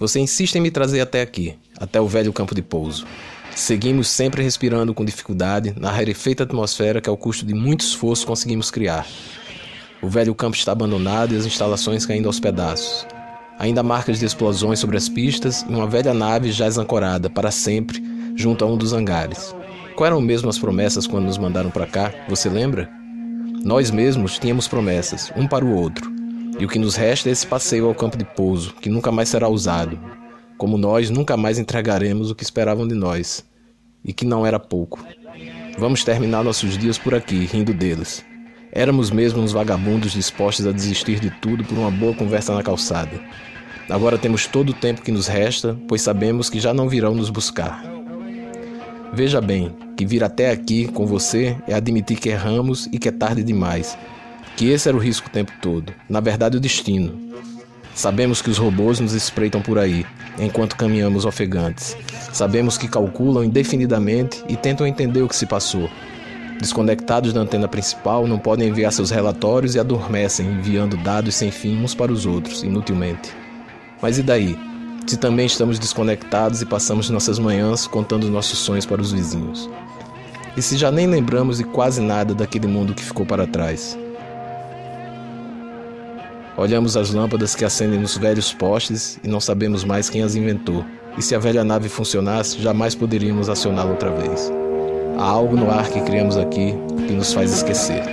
[0.00, 3.06] Você insiste em me trazer até aqui, até o velho campo de pouso.
[3.54, 8.68] Seguimos sempre respirando com dificuldade na rarefeita atmosfera que, ao custo de muito esforço, conseguimos
[8.68, 9.06] criar.
[10.02, 13.06] O velho campo está abandonado e as instalações caindo aos pedaços.
[13.56, 18.02] Ainda marcas de explosões sobre as pistas e uma velha nave jaz ancorada para sempre
[18.34, 19.54] junto a um dos hangares.
[19.94, 22.12] Quais eram mesmo as promessas quando nos mandaram para cá?
[22.28, 22.90] Você lembra?
[23.64, 26.13] Nós mesmos tínhamos promessas, um para o outro.
[26.58, 29.28] E o que nos resta é esse passeio ao campo de pouso, que nunca mais
[29.28, 29.98] será usado,
[30.56, 33.44] como nós nunca mais entregaremos o que esperavam de nós,
[34.04, 35.04] e que não era pouco.
[35.78, 38.24] Vamos terminar nossos dias por aqui, rindo deles.
[38.70, 43.20] Éramos mesmo uns vagabundos dispostos a desistir de tudo por uma boa conversa na calçada.
[43.88, 47.30] Agora temos todo o tempo que nos resta, pois sabemos que já não virão nos
[47.30, 47.84] buscar.
[49.12, 53.12] Veja bem, que vir até aqui com você é admitir que erramos e que é
[53.12, 53.96] tarde demais,
[54.56, 57.32] que esse era o risco o tempo todo, na verdade o destino.
[57.94, 60.04] Sabemos que os robôs nos espreitam por aí,
[60.38, 61.96] enquanto caminhamos ofegantes.
[62.32, 65.88] Sabemos que calculam indefinidamente e tentam entender o que se passou.
[66.60, 71.80] Desconectados da antena principal, não podem enviar seus relatórios e adormecem, enviando dados sem fim
[71.82, 73.32] uns para os outros, inutilmente.
[74.02, 74.58] Mas e daí?
[75.06, 79.68] Se também estamos desconectados e passamos nossas manhãs contando nossos sonhos para os vizinhos.
[80.56, 83.98] E se já nem lembramos de quase nada daquele mundo que ficou para trás?
[86.56, 90.84] Olhamos as lâmpadas que acendem nos velhos postes e não sabemos mais quem as inventou.
[91.18, 94.52] E se a velha nave funcionasse, jamais poderíamos acioná-la outra vez.
[95.18, 96.74] Há algo no ar que criamos aqui
[97.08, 98.04] que nos faz esquecer.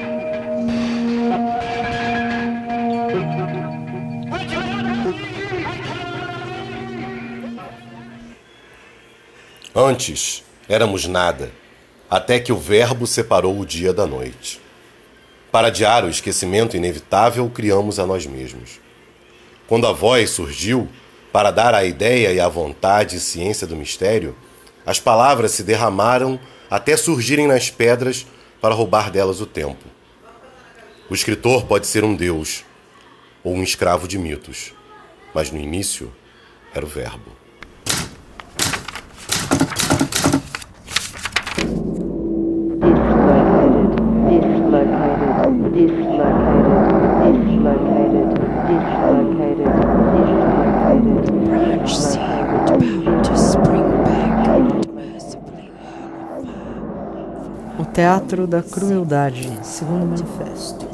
[9.76, 11.52] Antes éramos nada,
[12.10, 14.60] até que o Verbo separou o dia da noite.
[15.52, 18.80] Para adiar o esquecimento inevitável, criamos a nós mesmos.
[19.68, 20.88] Quando a voz surgiu,
[21.32, 24.36] para dar a ideia e a vontade e ciência do mistério,
[24.86, 26.40] as palavras se derramaram
[26.70, 28.26] até surgirem nas pedras
[28.62, 29.84] para roubar delas o tempo.
[31.10, 32.64] O escritor pode ser um deus
[33.44, 34.74] ou um escravo de mitos,
[35.34, 36.14] mas no início
[36.74, 37.41] era o Verbo.
[57.94, 60.88] Teatro da Crueldade, segundo manifesto.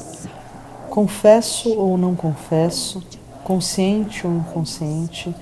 [0.89, 3.03] Confesso ou não confesso,
[3.43, 5.33] consciente ou inconsciente,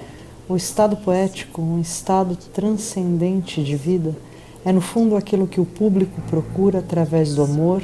[0.50, 4.14] o estado poético, um estado transcendente de vida,
[4.66, 7.82] é no fundo aquilo que o público procura através do amor,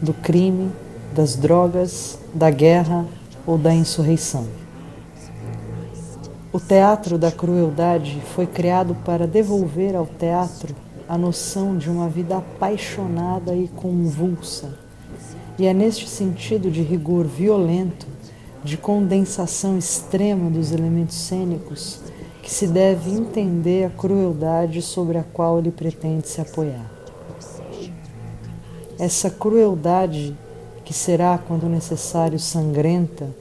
[0.00, 0.72] do crime,
[1.14, 3.04] das drogas, da guerra
[3.46, 4.46] ou da insurreição.
[6.50, 10.74] O teatro da crueldade foi criado para devolver ao teatro
[11.10, 14.78] a noção de uma vida apaixonada e convulsa.
[15.58, 18.06] E é neste sentido de rigor violento,
[18.62, 22.00] de condensação extrema dos elementos cênicos,
[22.40, 26.88] que se deve entender a crueldade sobre a qual ele pretende se apoiar.
[28.96, 30.36] Essa crueldade,
[30.84, 33.34] que será, quando necessário, sangrenta,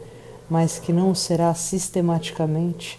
[0.49, 2.98] mas que não será sistematicamente,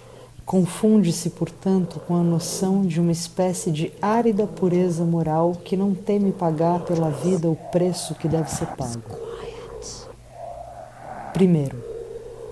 [0.51, 6.33] confunde-se, portanto, com a noção de uma espécie de árida pureza moral que não teme
[6.33, 9.01] pagar pela vida o preço que deve ser pago.
[11.33, 11.81] Primeiro,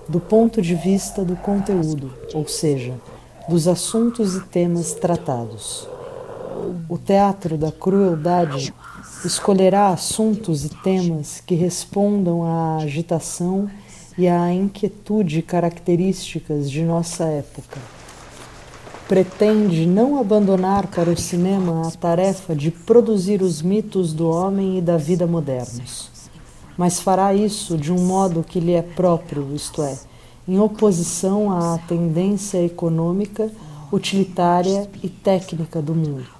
[0.08, 2.94] do ponto de vista do conteúdo, ou seja,
[3.48, 5.88] dos assuntos e temas tratados.
[6.88, 8.72] O teatro da crueldade
[9.24, 13.87] escolherá assuntos e temas que respondam à agitação e
[14.26, 17.78] à inquietude características de nossa época.
[19.06, 24.80] Pretende não abandonar para o cinema a tarefa de produzir os mitos do homem e
[24.80, 26.10] da vida modernos,
[26.76, 29.96] mas fará isso de um modo que lhe é próprio, isto é,
[30.48, 33.50] em oposição à tendência econômica,
[33.92, 36.37] utilitária e técnica do mundo.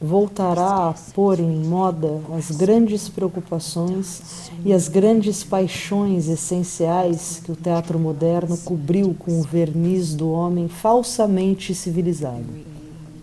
[0.00, 7.56] Voltará a pôr em moda as grandes preocupações e as grandes paixões essenciais que o
[7.56, 12.46] teatro moderno cobriu com o verniz do homem falsamente civilizado.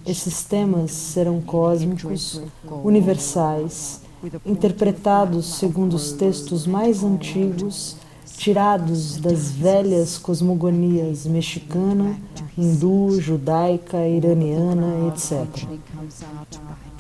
[0.06, 2.42] Esses temas serão cósmicos,
[2.84, 4.02] universais,
[4.46, 7.98] interpretados segundo os textos mais antigos,
[8.36, 12.16] tirados das velhas cosmogonias mexicana,
[12.58, 15.68] hindu, judaica, iraniana, etc.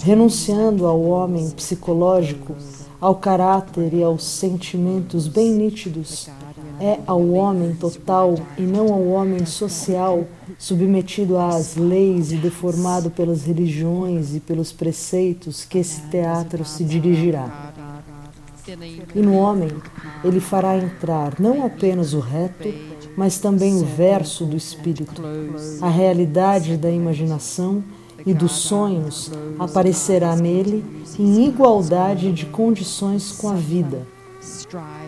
[0.04, 2.56] Renunciando ao homem psicológico,
[3.00, 6.30] ao caráter e aos sentimentos bem nítidos,
[6.80, 10.26] é ao homem total e não ao homem social,
[10.58, 17.66] submetido às leis e deformado pelas religiões e pelos preceitos que esse teatro se dirigirá.
[19.15, 19.70] E no homem
[20.24, 22.74] ele fará entrar não apenas o reto,
[23.15, 25.22] mas também o verso do espírito.
[25.82, 27.84] A realidade da imaginação
[28.26, 30.84] e dos sonhos aparecerá nele
[31.18, 34.05] em igualdade de condições com a vida.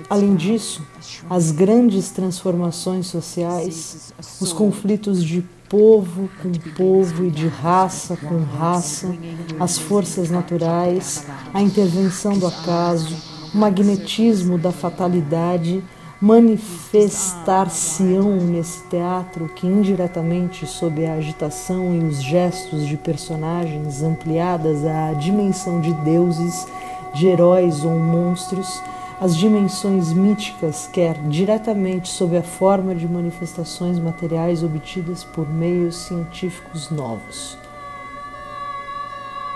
[0.10, 0.82] Além disso,
[1.30, 9.16] as grandes transformações sociais, os conflitos de povo com povo e de raça com raça,
[9.60, 13.16] as forças naturais, a intervenção do acaso,
[13.54, 15.84] o magnetismo da fatalidade
[16.22, 25.14] manifestar-se-ão nesse teatro que indiretamente sob a agitação e os gestos de personagens ampliadas à
[25.14, 26.68] dimensão de deuses,
[27.14, 28.82] de heróis ou monstros,
[29.22, 36.90] as dimensões míticas, quer diretamente sob a forma de manifestações materiais obtidas por meios científicos
[36.90, 37.58] novos.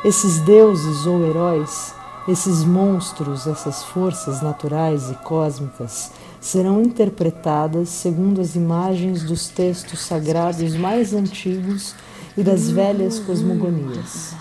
[0.04, 1.94] Esses deuses ou heróis,
[2.28, 10.76] esses monstros, essas forças naturais e cósmicas serão interpretadas segundo as imagens dos textos sagrados
[10.76, 11.96] mais antigos
[12.38, 14.36] e das velhas cosmogonias.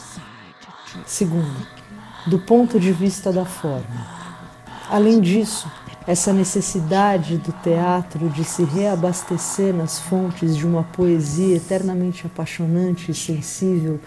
[1.07, 1.66] Segundo,
[2.26, 4.22] do ponto de vista da forma.
[4.89, 5.70] Além disso,
[6.07, 13.14] essa necessidade do teatro de se reabastecer nas fontes de uma poesia eternamente apaixonante e
[13.14, 14.01] sensível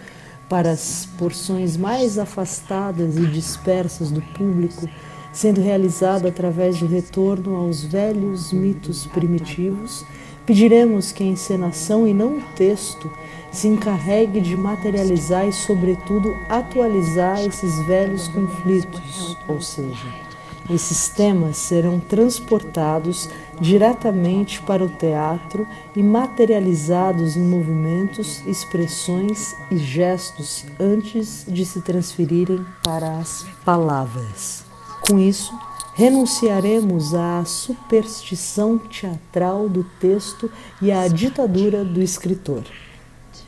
[0.48, 4.88] para as porções mais afastadas e dispersas do público,
[5.32, 10.04] sendo realizado através do retorno aos velhos mitos primitivos,
[10.46, 13.10] pediremos que a encenação e não o texto
[13.50, 20.25] se encarregue de materializar e, sobretudo, atualizar esses velhos conflitos, ou seja,
[20.70, 23.28] esses temas serão transportados
[23.60, 32.64] diretamente para o teatro e materializados em movimentos, expressões e gestos antes de se transferirem
[32.82, 34.64] para as palavras.
[35.08, 35.56] Com isso,
[35.94, 40.50] renunciaremos à superstição teatral do texto
[40.82, 42.64] e à ditadura do escritor.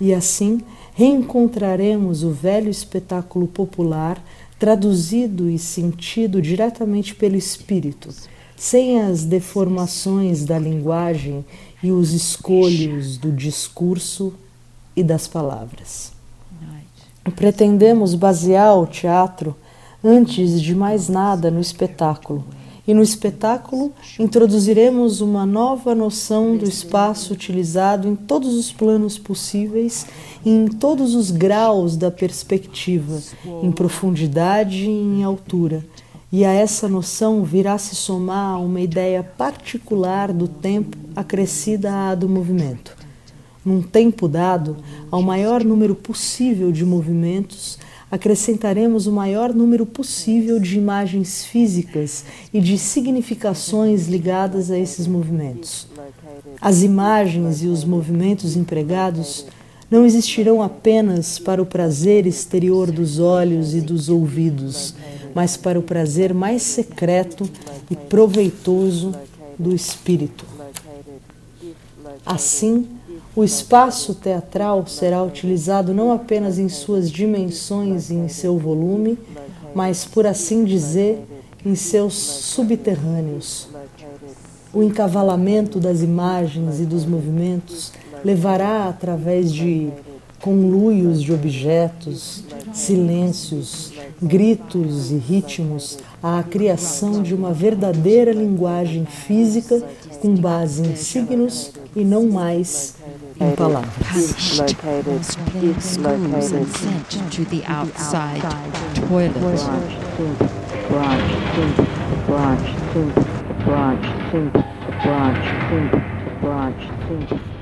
[0.00, 0.62] E assim
[0.94, 4.22] reencontraremos o velho espetáculo popular
[4.58, 8.08] traduzido e sentido diretamente pelo espírito,
[8.56, 11.44] sem as deformações da linguagem
[11.82, 14.34] e os escolhos do discurso
[14.96, 16.12] e das palavras.
[17.36, 19.54] Pretendemos basear o teatro,
[20.02, 22.44] antes de mais nada, no espetáculo.
[22.88, 30.06] E no espetáculo introduziremos uma nova noção do espaço utilizado em todos os planos possíveis
[30.42, 33.20] e em todos os graus da perspectiva,
[33.62, 35.84] em profundidade e em altura.
[36.32, 42.26] E a essa noção virá se somar uma ideia particular do tempo acrescida à do
[42.26, 42.96] movimento.
[43.62, 44.78] Num tempo dado,
[45.10, 47.78] ao maior número possível de movimentos,
[48.10, 55.86] acrescentaremos o maior número possível de imagens físicas e de significações ligadas a esses movimentos.
[56.60, 59.46] As imagens e os movimentos empregados
[59.90, 64.94] não existirão apenas para o prazer exterior dos olhos e dos ouvidos,
[65.34, 67.48] mas para o prazer mais secreto
[67.90, 69.14] e proveitoso
[69.58, 70.44] do espírito.
[72.24, 72.86] Assim,
[73.36, 79.18] o espaço teatral será utilizado não apenas em suas dimensões e em seu volume,
[79.74, 81.24] mas, por assim dizer,
[81.64, 83.68] em seus subterrâneos.
[84.72, 87.92] O encavalamento das imagens e dos movimentos
[88.24, 89.90] levará através de
[90.40, 99.82] conluios de objetos, silêncios, gritos e ritmos à criação de uma verdadeira linguagem física
[100.20, 102.94] com base em signos e não mais
[103.40, 108.40] in bullocks, pastures, and schools and sent to the outside
[108.94, 109.32] toilet.
[110.88, 111.30] Branch
[111.66, 112.68] soup, branch
[113.64, 114.52] branch
[115.04, 115.46] branch
[116.40, 116.82] branch
[117.28, 117.57] branch.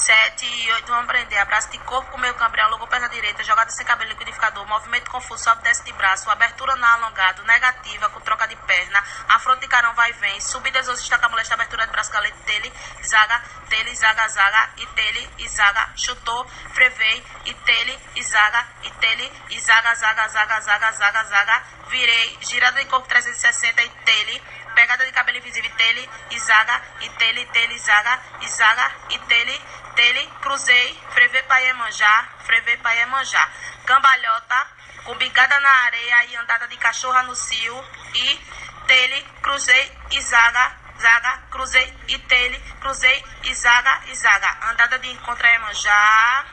[0.00, 1.38] 7 e 8 vão prender.
[1.38, 5.44] Abraço de corpo com meio cambrião, logo perna direita, jogada sem cabelo, liquidificador, movimento confuso,
[5.44, 9.68] sobe desce de braço, abertura na alongado, negativa com troca de perna, a fronte de
[9.68, 12.72] carão vai e vem, subidas 11, destaca a molesta, abertura de braço, galete dele,
[13.04, 18.90] zaga, dele, zaga, zaga, e dele, e zaga, chutou, frevei, e dele, e zaga, e
[18.90, 24.42] dele, e zaga, zaga, zaga, zaga, zaga, zaga, virei, girada de corpo 360 e dele,
[24.74, 29.62] pegada de cabelo invisível, tele, e zaga, e tele, tele, zaga, e zaga, e tele,
[29.94, 33.48] tele, cruzei, frevei pra Iemanjá, frevei pra Iemanjá,
[33.84, 34.66] cambalhota,
[35.04, 38.40] com bigada na areia e andada de cachorra no cio, e
[38.86, 45.08] tele, cruzei, e zaga, zaga, cruzei, e tele, cruzei, e zaga, e zaga, andada de
[45.08, 46.44] encontro a Iemanjá,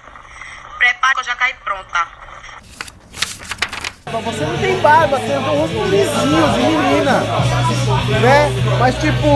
[0.78, 2.27] prepara que eu já caí pronta.
[4.10, 7.20] Você não tem barba, você tem um rosto lisinho, de menina.
[8.22, 8.50] Né?
[8.80, 9.28] Mas tipo,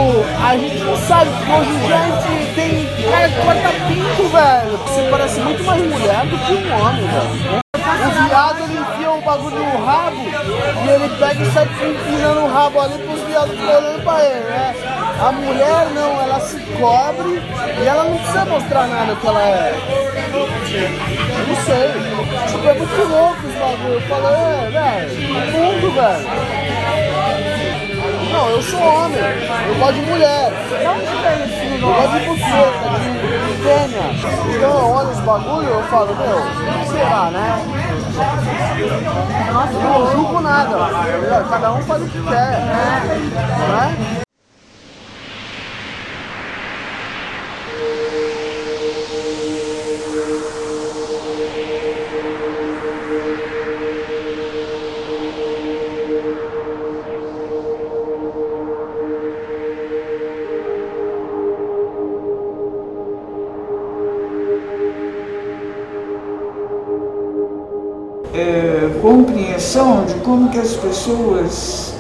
[0.41, 4.29] a gente não sabe, porque hoje em dia a gente tem cara que corta pinto,
[4.29, 4.77] velho.
[4.77, 7.61] Você parece muito mais mulher do que um homem, velho.
[8.01, 10.30] O viado ele enfia o bagulho no rabo
[10.83, 14.43] e ele pega e sai empinando o rabo ali pros viados ficarem olhando pra ele,
[14.45, 14.75] né?
[15.19, 17.41] A mulher não, ela se cobre
[17.83, 19.75] e ela não precisa mostrar nada que ela é.
[20.33, 21.91] Eu não sei.
[22.47, 23.93] Tipo, é muito louco esse bagulho.
[23.93, 26.80] Eu falei, é, velho, mundo, velho.
[28.31, 30.51] Não, eu sou homem, eu gosto de mulher.
[30.83, 30.95] Não
[31.81, 33.11] Eu gosto de buceta, de,
[33.61, 34.07] fêmea.
[34.55, 37.65] Então eu olho os bagulho e eu falo, meu, o que será, né?
[39.73, 40.77] Eu não julgo nada.
[41.49, 42.59] Cada um faz o que quer.
[43.69, 44.20] Né?
[69.71, 71.93] De como que as pessoas,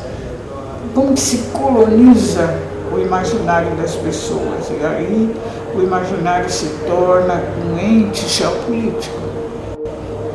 [0.93, 2.53] como que se coloniza
[2.93, 4.69] o imaginário das pessoas.
[4.69, 5.33] E aí
[5.73, 9.21] o imaginário se torna um ente geopolítico,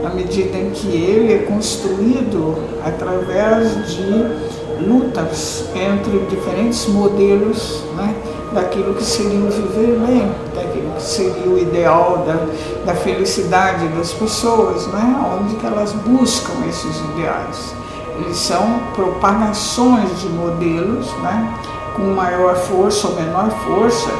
[0.03, 8.14] na medida em que ele é construído através de lutas entre diferentes modelos né,
[8.55, 14.86] daquilo que seria viver bem, daquilo que seria o ideal da, da felicidade das pessoas,
[14.88, 17.74] né, onde que elas buscam esses ideais.
[18.18, 21.53] Eles são propagações de modelos né,
[21.94, 24.11] com maior força ou menor força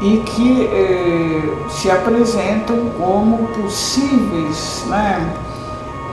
[0.00, 5.34] e que eh, se apresentam como possíveis né,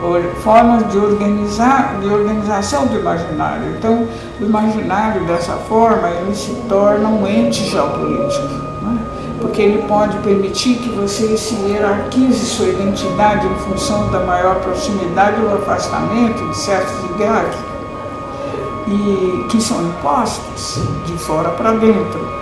[0.03, 3.76] or- formas de, organizar, de organização do imaginário.
[3.78, 4.07] Então,
[4.39, 8.47] o imaginário, dessa forma, ele se torna um ente geopolítico,
[8.84, 8.97] né?
[9.42, 15.42] Porque ele pode permitir que você se hierarquize sua identidade em função da maior proximidade
[15.42, 17.56] ou afastamento de certos ideais
[18.88, 22.42] e que são impostos de fora para dentro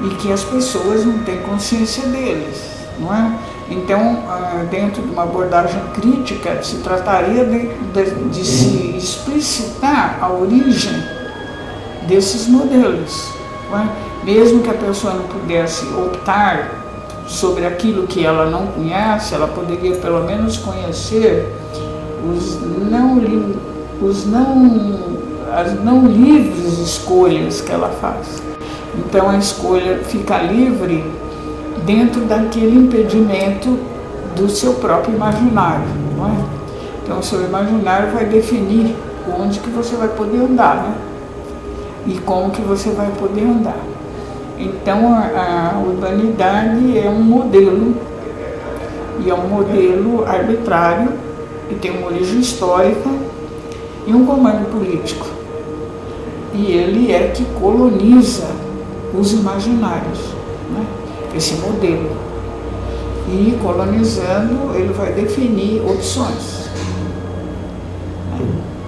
[0.00, 2.62] e que as pessoas não têm consciência deles,
[2.98, 3.38] não é?
[3.68, 10.30] Então, ah, dentro de uma abordagem crítica, se trataria de, de, de se explicitar a
[10.30, 11.02] origem
[12.06, 13.28] desses modelos,
[13.70, 13.88] não é?
[14.26, 16.82] Mesmo que a pessoa não pudesse optar
[17.28, 21.54] sobre aquilo que ela não conhece, ela poderia pelo menos conhecer
[22.28, 22.60] os
[22.90, 23.20] não,
[24.02, 25.16] os não,
[25.52, 28.42] as não livres escolhas que ela faz.
[28.96, 31.04] Então a escolha fica livre
[31.84, 33.78] dentro daquele impedimento
[34.34, 36.44] do seu próprio imaginário, não é?
[37.04, 38.96] Então o seu imaginário vai definir
[39.38, 40.94] onde que você vai poder andar, né?
[42.06, 43.95] E como que você vai poder andar.
[44.58, 47.94] Então a, a urbanidade é um modelo
[49.24, 51.10] e é um modelo arbitrário
[51.68, 53.10] que tem uma origem histórica
[54.06, 55.26] e um comando político.
[56.54, 58.46] E ele é que coloniza
[59.18, 60.18] os imaginários,
[60.70, 60.84] né?
[61.34, 62.10] esse modelo.
[63.28, 66.70] E colonizando, ele vai definir opções,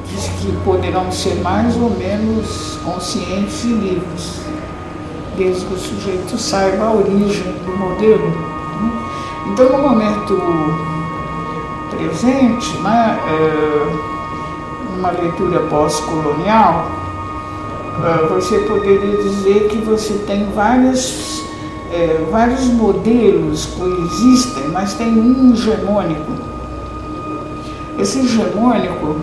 [0.09, 4.38] que- que poderão ser mais ou menos conscientes e livres,
[5.39, 8.27] desde que o sujeito saiba a origem do modelo.
[8.29, 9.09] né?
[9.47, 10.37] Então, no momento
[11.97, 16.91] presente, né, é, numa leitura pós-colonial,
[18.05, 21.45] é, você poderia dizer que você tem vários,
[21.93, 26.33] é, vários modelos coexistem, mas tem um hegemônico.
[27.99, 29.17] Esse hegemônico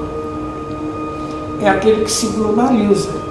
[1.61, 3.24] é aquele que se globaliza.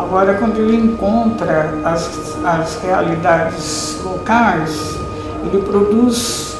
[0.00, 4.98] Agora, quando ele encontra as, as realidades locais,
[5.44, 6.56] ele produz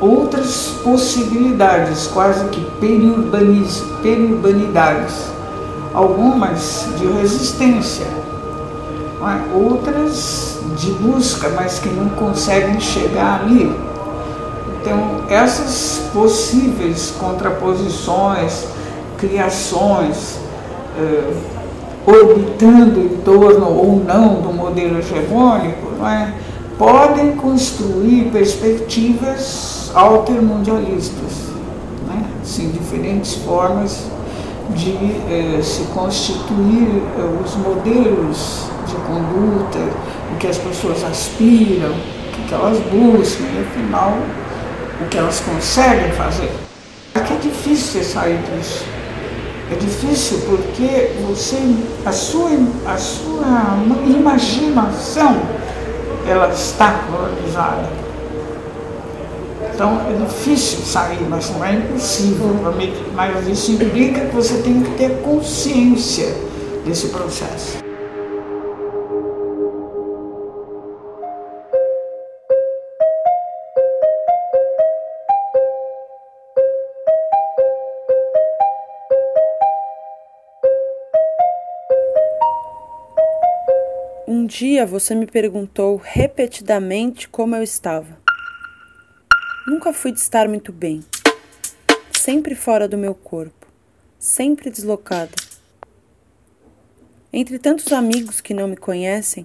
[0.00, 2.60] outras possibilidades, quase que
[4.00, 5.24] periurbanidades,
[5.92, 9.40] algumas de resistência, é?
[9.56, 13.76] outras de busca, mas que não conseguem chegar ali.
[14.80, 18.66] Então, essas possíveis contraposições,
[19.18, 20.38] criações,
[20.96, 21.53] eh,
[22.06, 26.34] orbitando em torno ou não do modelo hegemônico, não é?
[26.78, 31.52] podem construir perspectivas altermundialistas,
[32.06, 32.24] né?
[32.42, 34.04] assim, diferentes formas
[34.70, 39.78] de eh, se constituir eh, os modelos de conduta,
[40.32, 44.16] o que as pessoas aspiram, o que elas buscam, e afinal,
[45.00, 46.50] o que elas conseguem fazer.
[47.12, 48.84] Que é difícil sair disso.
[49.70, 51.56] É difícil porque você,
[52.04, 52.50] a sua,
[52.86, 55.40] a sua imaginação
[56.28, 57.88] ela está colonizada.
[59.74, 62.48] Então é difícil sair, mas não é impossível.
[63.14, 66.34] Mas isso implica que você tem que ter consciência
[66.84, 67.83] desse processo.
[84.56, 88.16] Dia você me perguntou repetidamente como eu estava.
[89.66, 91.02] Nunca fui de estar muito bem.
[92.12, 93.66] Sempre fora do meu corpo,
[94.16, 95.32] sempre deslocada.
[97.32, 99.44] Entre tantos amigos que não me conhecem,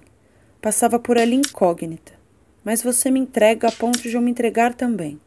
[0.62, 2.12] passava por ali incógnita,
[2.62, 5.20] mas você me entrega a ponto de eu me entregar também.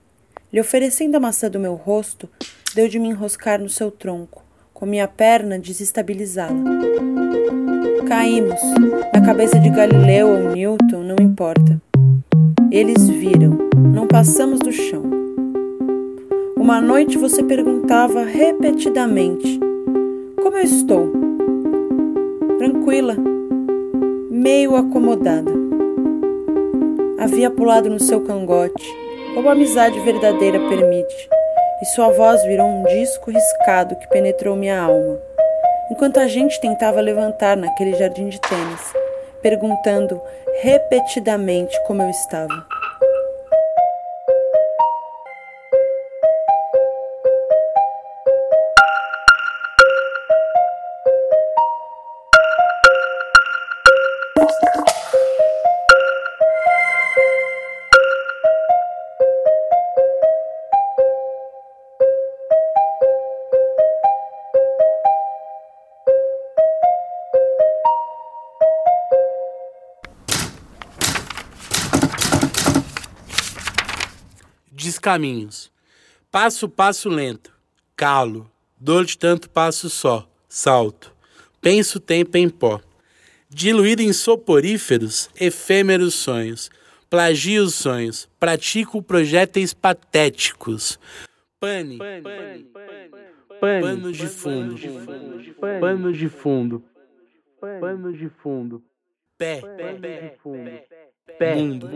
[0.52, 2.30] Lhe oferecendo a maçã do meu rosto,
[2.74, 7.63] deu de me enroscar no seu tronco, com minha perna desestabilizá-la.
[8.08, 8.60] Caímos.
[9.14, 11.82] Na cabeça de Galileu ou Newton, não importa.
[12.70, 13.58] Eles viram,
[13.94, 15.04] não passamos do chão.
[16.58, 19.60] Uma noite você perguntava repetidamente:
[20.42, 21.12] Como eu estou?
[22.58, 23.16] Tranquila,
[24.30, 25.52] meio acomodada.
[27.20, 28.86] Havia pulado no seu cangote,
[29.34, 31.30] como a amizade verdadeira permite,
[31.82, 35.33] e sua voz virou um disco riscado que penetrou minha alma
[35.92, 38.94] enquanto a gente tentava levantar naquele jardim de tênis,
[39.42, 40.22] perguntando
[40.62, 42.73] repetidamente como eu estava.
[75.04, 75.70] Descaminhos.
[76.32, 77.52] Passo, passo lento.
[77.94, 78.50] Calo.
[78.80, 80.26] Dor de tanto passo só.
[80.48, 81.14] Salto.
[81.60, 82.80] Penso tempo em pó.
[83.50, 86.72] Diluído em soporíferos, efêmeros sonhos.
[87.10, 88.30] Plagio os sonhos.
[88.40, 90.98] Pratico projéteis patéticos.
[91.60, 92.00] Pane.
[93.60, 94.78] Pano de fundo.
[95.82, 96.84] Pano de fundo.
[97.60, 98.82] Pano de fundo.
[99.38, 99.62] Pé.
[101.38, 101.56] Pé.
[101.56, 101.90] Mundo.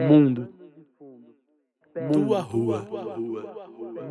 [0.00, 0.46] Mundo.
[0.46, 0.57] Tua rua.
[2.12, 2.86] Tua rua.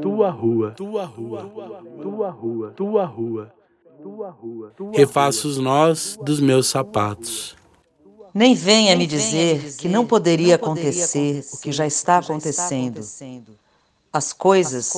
[0.02, 0.72] Tua rua.
[0.76, 2.72] Tua rua.
[2.76, 3.54] Tua rua.
[4.02, 4.74] Tua rua.
[4.94, 7.56] Refaço os nós dos meus sapatos.
[8.34, 13.02] Nem venha me dizer que não poderia acontecer o que já está acontecendo.
[14.14, 14.94] As coisas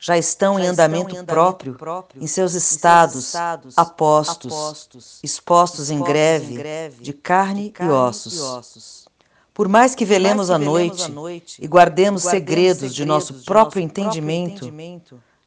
[0.00, 1.76] já estão em andamento próprio
[2.20, 3.34] em seus estados
[3.76, 6.62] apostos, expostos em greve
[7.00, 9.08] de carne e ossos.
[9.54, 11.12] Por mais que velemos a noite
[11.60, 14.72] e guardemos segredos de nosso próprio entendimento,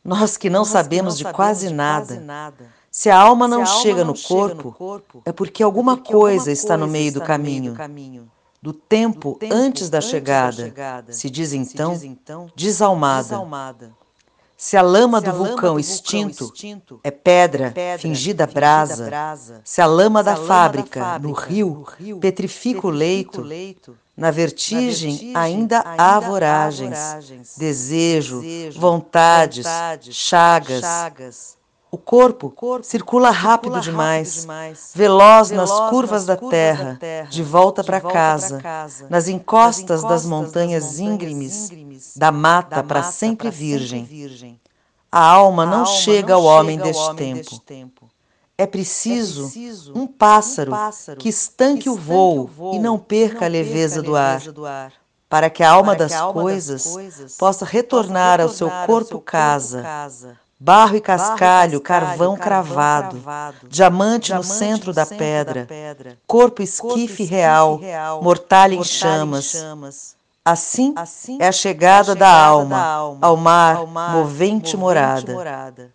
[0.03, 2.53] nós que não sabemos de quase nada,
[2.91, 7.21] se a alma não chega no corpo, é porque alguma coisa está no meio do
[7.21, 7.75] caminho.
[8.61, 10.73] Do tempo antes da chegada,
[11.09, 11.99] se diz então,
[12.55, 13.41] desalmada.
[14.57, 16.51] Se a lama do vulcão extinto
[17.03, 19.11] é pedra fingida brasa,
[19.63, 21.85] se a lama da fábrica no rio
[22.21, 23.45] petrifica o leito,
[24.15, 26.97] na vertigem ainda há voragens,
[27.57, 28.41] desejo,
[28.77, 29.65] vontades,
[30.09, 31.54] chagas.
[31.95, 34.45] O corpo circula rápido demais,
[34.93, 38.61] veloz nas curvas da terra, de volta para casa,
[39.09, 41.71] nas encostas das montanhas íngremes,
[42.13, 44.59] da mata para sempre virgem.
[45.09, 47.61] A alma não chega ao homem deste tempo.
[48.57, 49.49] É preciso
[49.95, 50.73] um pássaro
[51.17, 54.41] que estanque o voo e não perca a leveza do ar,
[55.29, 60.37] para que a alma das coisas possa retornar ao seu corpo casa.
[60.57, 63.21] Barro e cascalho, carvão cravado,
[63.67, 65.67] diamante no centro da pedra,
[66.25, 67.79] corpo esquife real,
[68.21, 70.15] mortalha em chamas.
[70.45, 70.93] Assim
[71.39, 75.91] é a chegada da alma ao mar, movente morada.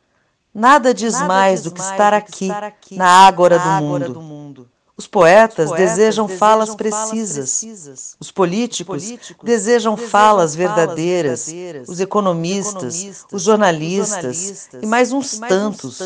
[0.53, 2.53] Nada diz mais do que estar aqui,
[2.93, 4.70] na ágora do mundo.
[5.01, 8.15] Os poetas desejam falas precisas.
[8.21, 9.03] Os políticos
[9.43, 11.51] desejam falas verdadeiras.
[11.89, 16.01] Os economistas, os jornalistas e mais uns tantos,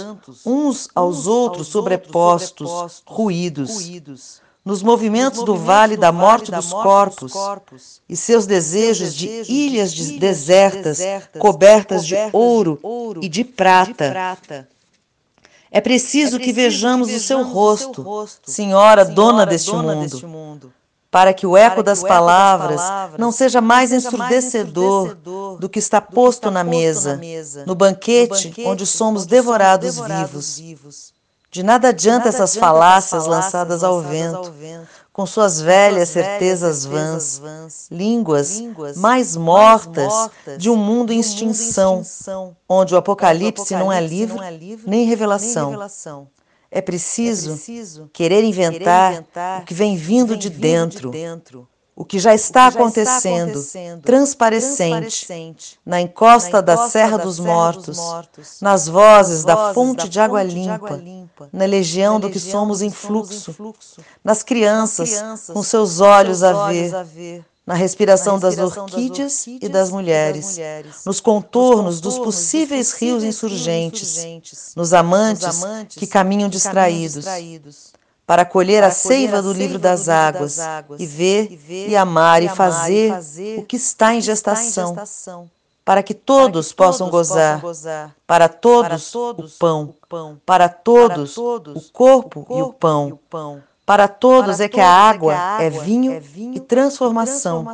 [0.47, 8.47] uns aos outros sobrepostos, ruídos nos movimentos do vale da morte dos corpos e seus
[8.47, 11.01] desejos de ilhas desertas
[11.41, 12.79] cobertas de ouro
[13.21, 14.69] e de prata.
[15.75, 20.72] É preciso que vejamos o seu rosto, Senhora dona deste mundo,
[21.11, 22.81] para que o eco das palavras
[23.18, 25.16] não seja mais ensurdecedor
[25.59, 27.20] do que está posto na mesa,
[27.66, 31.12] no banquete onde somos devorados vivos.
[31.51, 34.55] De nada adianta essas falácias lançadas ao vento,
[35.15, 37.41] com suas velhas certezas vãs,
[37.89, 38.61] línguas
[38.97, 40.12] mais mortas
[40.59, 42.03] de um mundo em extinção,
[42.69, 44.41] onde o apocalipse não é livro
[44.85, 45.89] nem revelação.
[46.69, 49.25] É preciso querer inventar
[49.62, 51.12] o que vem vindo de dentro
[51.97, 53.65] o que já está, acontecendo,
[54.03, 57.99] transparecente, na encosta da Serra dos Mortos,
[58.61, 61.01] nas vozes da fonte de água limpa,
[61.53, 63.55] na legião do que somos em fluxo,
[64.25, 65.23] nas crianças
[65.53, 70.59] com seus olhos a ver, na respiração das orquídeas e das mulheres,
[71.07, 77.25] nos contornos dos possíveis rios insurgentes, nos amantes que caminham distraídos
[78.27, 80.59] para colher a seiva do livro das águas,
[80.99, 83.12] e ver, e amar, e fazer
[83.59, 84.97] o que está em gestação,
[85.85, 87.62] para que todos possam gozar,
[88.27, 89.95] para todos o pão,
[90.47, 93.18] para todos o corpo e o pão,
[93.85, 96.22] para todos é que a água é vinho
[96.55, 97.66] e transformação.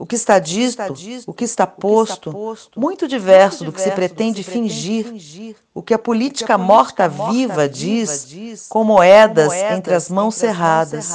[0.00, 0.94] O que está dito,
[1.26, 2.34] o que está posto,
[2.74, 9.52] muito diverso do que se pretende fingir, o que a política morta-viva diz, com moedas
[9.52, 11.10] entre as mãos cerradas.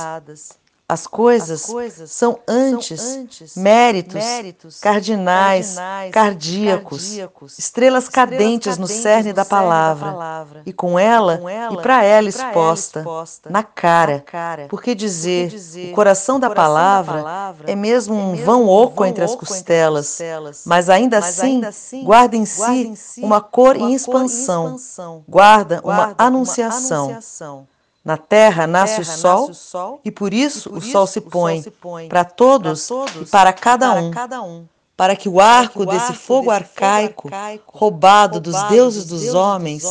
[0.88, 8.08] As coisas, As coisas são antes, são antes méritos, méritos, cardinais, cardinais cardíacos, cardíacos, estrelas
[8.08, 13.00] cadentes no cerne da palavra, palavra, e com ela, com ela e para ela exposta,
[13.00, 14.68] exposta na, cara, na cara.
[14.70, 18.68] Porque dizer, dizer o coração da, palavra, da palavra é mesmo um é mesmo vão
[18.68, 23.22] oco entre as costelas, costelas mas, ainda, mas assim, assim guarda em si, em si
[23.22, 27.06] uma cor em expansão, expansão guarda, guarda uma anunciação.
[27.06, 27.75] Uma anunciação.
[28.06, 30.82] Na terra nasce, terra, o, sol, nasce o sol, e por isso, e por o,
[30.82, 35.16] sol se põe, põe para todos, todos, e para cada, para um, cada um, para
[35.16, 39.24] que o arco, que o arco desse fogo arcaico, arcaico roubado, roubado dos deuses dos,
[39.24, 39.84] dos homens,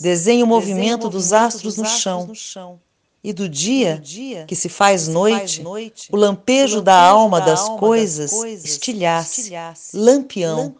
[0.00, 2.80] desenhe o movimento, dos astros, no, chão, no chão
[3.22, 4.02] e do dia,
[4.46, 5.62] que se faz noite,
[6.10, 8.32] o lampejo da alma das coisas
[8.64, 9.52] estilhasse,
[9.92, 10.74] lampião,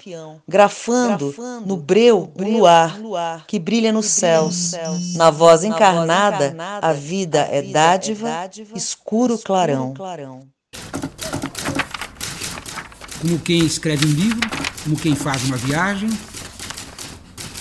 [0.48, 1.34] grafando
[1.66, 4.72] no breu o luar que brilha nos céus.
[5.14, 9.94] Na voz encarnada, a vida é dádiva, escuro clarão.
[13.20, 14.48] Como quem escreve um livro,
[14.82, 16.08] como quem faz uma viagem,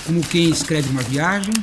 [0.06, 1.54] como quem escreve uma viagem,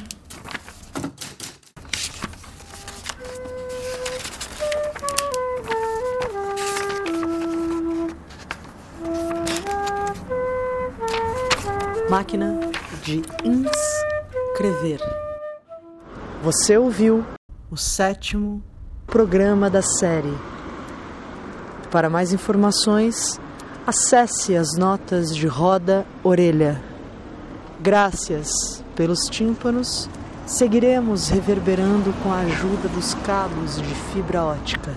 [12.16, 12.58] Máquina
[13.02, 15.00] de inscrever.
[16.42, 17.22] Você ouviu
[17.70, 18.62] o sétimo
[19.06, 20.32] programa da série.
[21.90, 23.38] Para mais informações,
[23.86, 26.82] acesse as notas de roda orelha.
[27.82, 28.48] Graças
[28.94, 30.08] pelos tímpanos,
[30.46, 34.94] seguiremos reverberando com a ajuda dos cabos de fibra ótica.